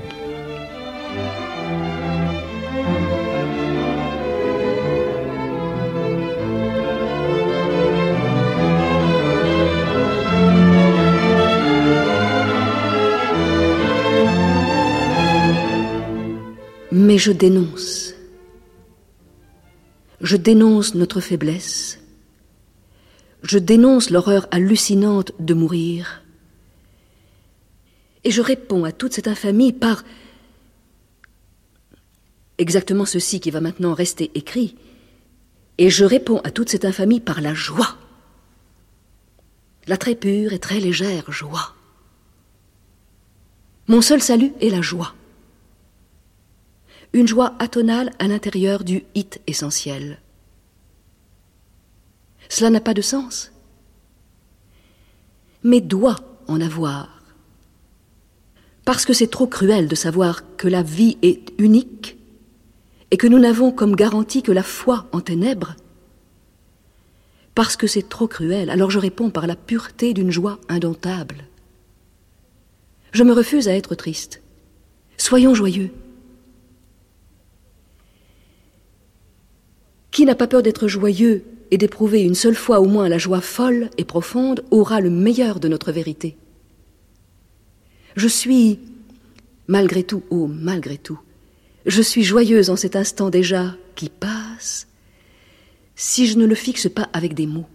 Mais 16.93 17.19
je 17.19 17.33
dénonce. 17.33 18.15
Je 20.21 20.37
dénonce 20.37 20.95
notre 20.95 21.21
faiblesse. 21.21 21.99
Je 23.43 23.59
dénonce 23.59 24.11
l'horreur 24.11 24.49
hallucinante 24.51 25.33
de 25.39 25.55
mourir. 25.55 26.26
Et 28.27 28.33
je 28.33 28.43
réponds 28.43 28.83
à 28.83 28.91
toute 28.91 29.12
cette 29.12 29.29
infamie 29.29 29.73
par 29.73 30.03
exactement 32.59 33.05
ceci 33.05 33.39
qui 33.39 33.53
va 33.53 33.61
maintenant 33.61 33.95
rester 33.95 34.33
écrit. 34.35 34.75
Et 35.79 35.91
je 35.91 36.05
réponds 36.05 36.41
à 36.41 36.51
toute 36.51 36.69
cette 36.69 36.85
infamie 36.85 37.21
par 37.21 37.41
la 37.41 37.55
joie. 37.55 37.97
La 39.87 39.97
très 39.97 40.17
pure 40.17 40.53
et 40.53 40.59
très 40.59 40.81
légère 40.81 41.31
joie. 41.31 41.77
Mon 43.87 44.03
seul 44.03 44.21
salut 44.21 44.53
est 44.61 44.71
la 44.71 44.83
joie 44.83 45.15
une 47.12 47.29
joie 47.29 47.55
atonale 47.61 48.11
à 48.19 48.29
l'intérieur 48.29 48.85
du 48.85 49.05
hit 49.15 49.41
essentiel. 49.47 50.21
Cela 52.51 52.69
n'a 52.69 52.81
pas 52.81 52.93
de 52.93 53.01
sens, 53.01 53.53
mais 55.62 55.81
doit 55.81 56.17
en 56.47 56.61
avoir. 56.61 57.16
Parce 58.87 59.05
que 59.05 59.12
c'est 59.12 59.27
trop 59.27 59.49
cruel 59.49 59.88
de 59.88 59.96
savoir 59.96 60.44
que 60.57 60.68
la 60.68 60.85
vie 60.85 61.18
est 61.20 61.53
unique 61.59 62.16
et 63.11 63.16
que 63.16 63.27
nous 63.27 63.40
n'avons 63.40 63.72
comme 63.72 63.96
garantie 63.96 64.44
que 64.44 64.53
la 64.53 64.62
foi 64.62 65.09
en 65.11 65.20
ténèbres. 65.20 65.75
Parce 67.57 67.77
que 67.77 67.88
c'est 67.88 68.09
trop 68.09 68.29
cruel, 68.29 68.70
alors 68.70 68.92
je 68.92 69.01
réponds 69.01 69.31
par 69.31 69.49
la 69.49 69.57
pureté 69.57 70.14
d'une 70.14 70.31
joie 70.31 70.61
indomptable. 70.68 71.49
Je 73.11 73.25
me 73.25 73.33
refuse 73.33 73.66
à 73.66 73.75
être 73.75 73.96
triste. 73.96 74.40
Soyons 75.16 75.55
joyeux. 75.55 75.90
Qui 80.12 80.27
n'a 80.27 80.37
pas 80.37 80.46
peur 80.46 80.62
d'être 80.62 80.87
joyeux 80.87 81.42
et 81.72 81.79
d'éprouver 81.79 82.22
une 82.22 82.37
seule 82.37 82.55
fois 82.55 82.79
au 82.79 82.87
moins 82.87 83.09
la 83.09 83.18
joie 83.18 83.40
folle 83.40 83.90
et 83.99 84.05
profonde 84.05 84.62
aura 84.70 85.01
le 85.01 85.11
meilleur 85.11 85.59
de 85.59 85.66
notre 85.66 85.90
vérité. 85.90 86.37
Je 88.17 88.29
suis, 88.29 88.79
malgré 89.69 90.03
tout, 90.03 90.23
oh 90.31 90.47
malgré 90.47 90.97
tout, 90.97 91.21
je 91.85 92.01
suis 92.01 92.25
joyeuse 92.25 92.71
en 92.71 92.77
cet 92.77 92.97
instant 92.97 93.29
déjà 93.29 93.77
qui 93.95 94.09
passe, 94.09 94.89
si 95.95 96.27
je 96.27 96.39
ne 96.39 96.47
le 96.47 96.55
fixe 96.55 96.89
pas 96.89 97.11
avec 97.13 97.35
des 97.35 97.47
mots. 97.47 97.67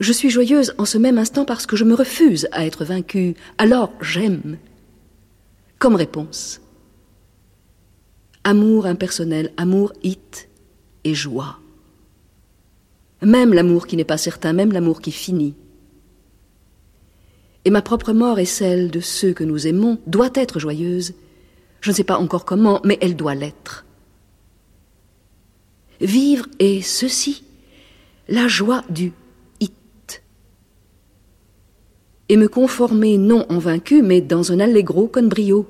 Je 0.00 0.12
suis 0.12 0.28
joyeuse 0.28 0.74
en 0.76 0.84
ce 0.84 0.98
même 0.98 1.18
instant 1.18 1.44
parce 1.44 1.66
que 1.66 1.76
je 1.76 1.84
me 1.84 1.94
refuse 1.94 2.48
à 2.50 2.66
être 2.66 2.84
vaincue, 2.84 3.34
alors 3.58 3.92
j'aime. 4.00 4.58
Comme 5.78 5.94
réponse. 5.94 6.60
Amour 8.42 8.86
impersonnel, 8.86 9.52
amour 9.56 9.92
hit, 10.02 10.48
et 11.04 11.14
joie. 11.14 11.60
Même 13.22 13.54
l'amour 13.54 13.86
qui 13.86 13.96
n'est 13.96 14.04
pas 14.04 14.18
certain, 14.18 14.52
même 14.52 14.72
l'amour 14.72 15.00
qui 15.00 15.12
finit. 15.12 15.54
Et 17.66 17.70
ma 17.70 17.82
propre 17.82 18.12
mort 18.12 18.38
et 18.38 18.44
celle 18.44 18.92
de 18.92 19.00
ceux 19.00 19.32
que 19.32 19.42
nous 19.42 19.66
aimons 19.66 19.98
doit 20.06 20.30
être 20.34 20.60
joyeuse. 20.60 21.14
Je 21.80 21.90
ne 21.90 21.96
sais 21.96 22.04
pas 22.04 22.16
encore 22.16 22.44
comment, 22.44 22.80
mais 22.84 22.96
elle 23.00 23.16
doit 23.16 23.34
l'être. 23.34 23.84
Vivre 26.00 26.46
est 26.60 26.80
ceci, 26.80 27.42
la 28.28 28.46
joie 28.46 28.84
du 28.88 29.12
it. 29.58 30.22
Et 32.28 32.36
me 32.36 32.46
conformer 32.46 33.18
non 33.18 33.44
en 33.48 33.58
vaincu, 33.58 34.00
mais 34.00 34.20
dans 34.20 34.52
un 34.52 34.60
allegro 34.60 35.08
con 35.08 35.24
brio. 35.24 35.66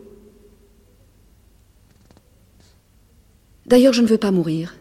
D'ailleurs, 3.65 3.95
je 3.95 4.03
ne 4.03 4.07
veux 4.07 4.19
pas 4.19 4.33
mourir. 4.33 4.75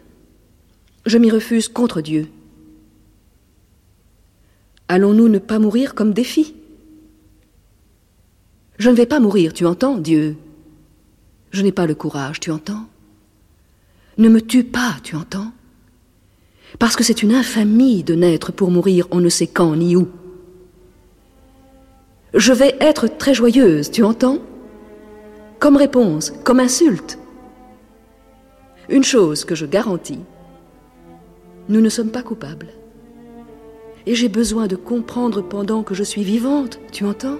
Je 1.06 1.16
m'y 1.16 1.30
refuse 1.30 1.68
contre 1.68 2.02
Dieu. 2.02 2.28
Allons-nous 4.88 5.30
ne 5.30 5.38
pas 5.38 5.58
mourir 5.58 5.94
comme 5.94 6.12
défi? 6.12 6.54
Je 8.78 8.90
ne 8.90 8.94
vais 8.94 9.06
pas 9.06 9.20
mourir, 9.20 9.52
tu 9.52 9.64
entends, 9.66 9.96
Dieu 9.96 10.36
Je 11.50 11.62
n'ai 11.62 11.72
pas 11.72 11.86
le 11.86 11.94
courage, 11.94 12.40
tu 12.40 12.50
entends 12.50 12.86
Ne 14.18 14.28
me 14.28 14.40
tue 14.40 14.64
pas, 14.64 14.96
tu 15.02 15.16
entends 15.16 15.52
Parce 16.78 16.96
que 16.96 17.04
c'est 17.04 17.22
une 17.22 17.34
infamie 17.34 18.02
de 18.02 18.14
naître 18.14 18.52
pour 18.52 18.70
mourir 18.70 19.06
on 19.10 19.20
ne 19.20 19.28
sait 19.28 19.46
quand 19.46 19.76
ni 19.76 19.96
où. 19.96 20.08
Je 22.34 22.52
vais 22.52 22.76
être 22.80 23.06
très 23.08 23.32
joyeuse, 23.32 23.90
tu 23.90 24.02
entends 24.02 24.38
Comme 25.58 25.76
réponse, 25.76 26.32
comme 26.44 26.60
insulte. 26.60 27.18
Une 28.88 29.04
chose 29.04 29.44
que 29.44 29.54
je 29.54 29.66
garantis, 29.66 30.20
nous 31.68 31.80
ne 31.80 31.88
sommes 31.88 32.10
pas 32.10 32.22
coupables. 32.22 32.68
Et 34.04 34.14
j'ai 34.14 34.28
besoin 34.28 34.68
de 34.68 34.76
comprendre 34.76 35.42
pendant 35.42 35.82
que 35.82 35.94
je 35.94 36.04
suis 36.04 36.22
vivante, 36.22 36.78
tu 36.92 37.04
entends 37.04 37.38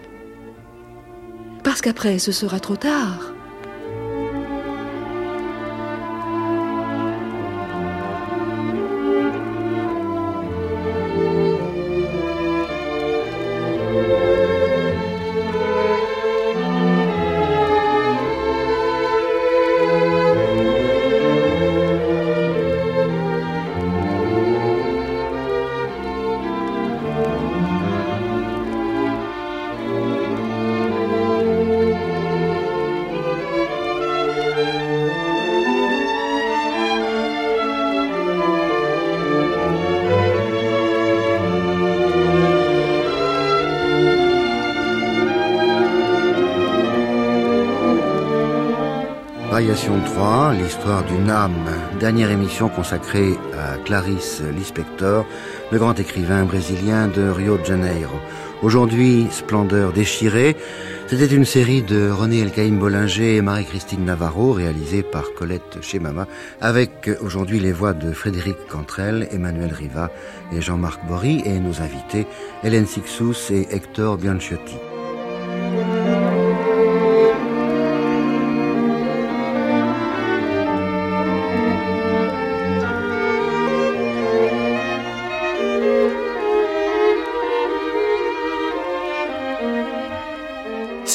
Parce 1.67 1.81
qu'après, 1.81 2.21
ce 2.21 2.31
sera 2.31 2.61
trop 2.61 2.77
tard. 2.77 3.36
Variation 49.57 49.99
3, 50.05 50.53
l'histoire 50.53 51.03
d'une 51.05 51.31
âme, 51.31 51.64
dernière 51.99 52.31
émission 52.31 52.69
consacrée 52.69 53.38
à 53.59 53.79
Clarice 53.79 54.42
Lispector, 54.55 55.25
le 55.73 55.79
grand 55.79 55.99
écrivain 55.99 56.45
brésilien 56.45 57.09
de 57.09 57.31
Rio 57.31 57.57
de 57.57 57.64
Janeiro. 57.64 58.19
Aujourd'hui, 58.62 59.29
Splendeur 59.31 59.95
déchirée, 59.95 60.57
c'était 61.07 61.35
une 61.35 61.47
série 61.47 61.81
de 61.81 62.11
René 62.11 62.40
Elkaïm 62.40 62.79
Bollinger 62.79 63.37
et 63.37 63.40
Marie-Christine 63.40 64.05
Navarro, 64.05 64.53
réalisée 64.53 65.03
par 65.03 65.33
Colette 65.33 65.79
Chemama, 65.81 66.27
avec 66.61 67.09
aujourd'hui 67.23 67.59
les 67.59 67.73
voix 67.73 67.95
de 67.95 68.12
Frédéric 68.12 68.59
Cantrel, 68.69 69.27
Emmanuel 69.33 69.73
Riva 69.73 70.11
et 70.53 70.61
Jean-Marc 70.61 71.01
Bory, 71.07 71.40
et 71.47 71.61
nos 71.61 71.81
invités 71.81 72.27
Hélène 72.62 72.87
Sixous 72.87 73.51
et 73.51 73.75
Hector 73.75 74.19
Bianchiotti. 74.19 74.77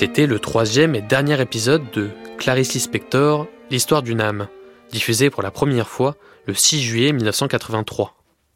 C'était 0.01 0.25
le 0.25 0.39
troisième 0.39 0.95
et 0.95 1.01
dernier 1.03 1.39
épisode 1.39 1.83
de 1.91 2.09
Clarice 2.39 2.73
Lispector, 2.73 3.45
l'histoire 3.69 4.01
d'une 4.01 4.19
âme, 4.19 4.47
diffusé 4.91 5.29
pour 5.29 5.43
la 5.43 5.51
première 5.51 5.87
fois 5.87 6.15
le 6.47 6.55
6 6.55 6.81
juillet 6.81 7.13
1983. 7.13 8.15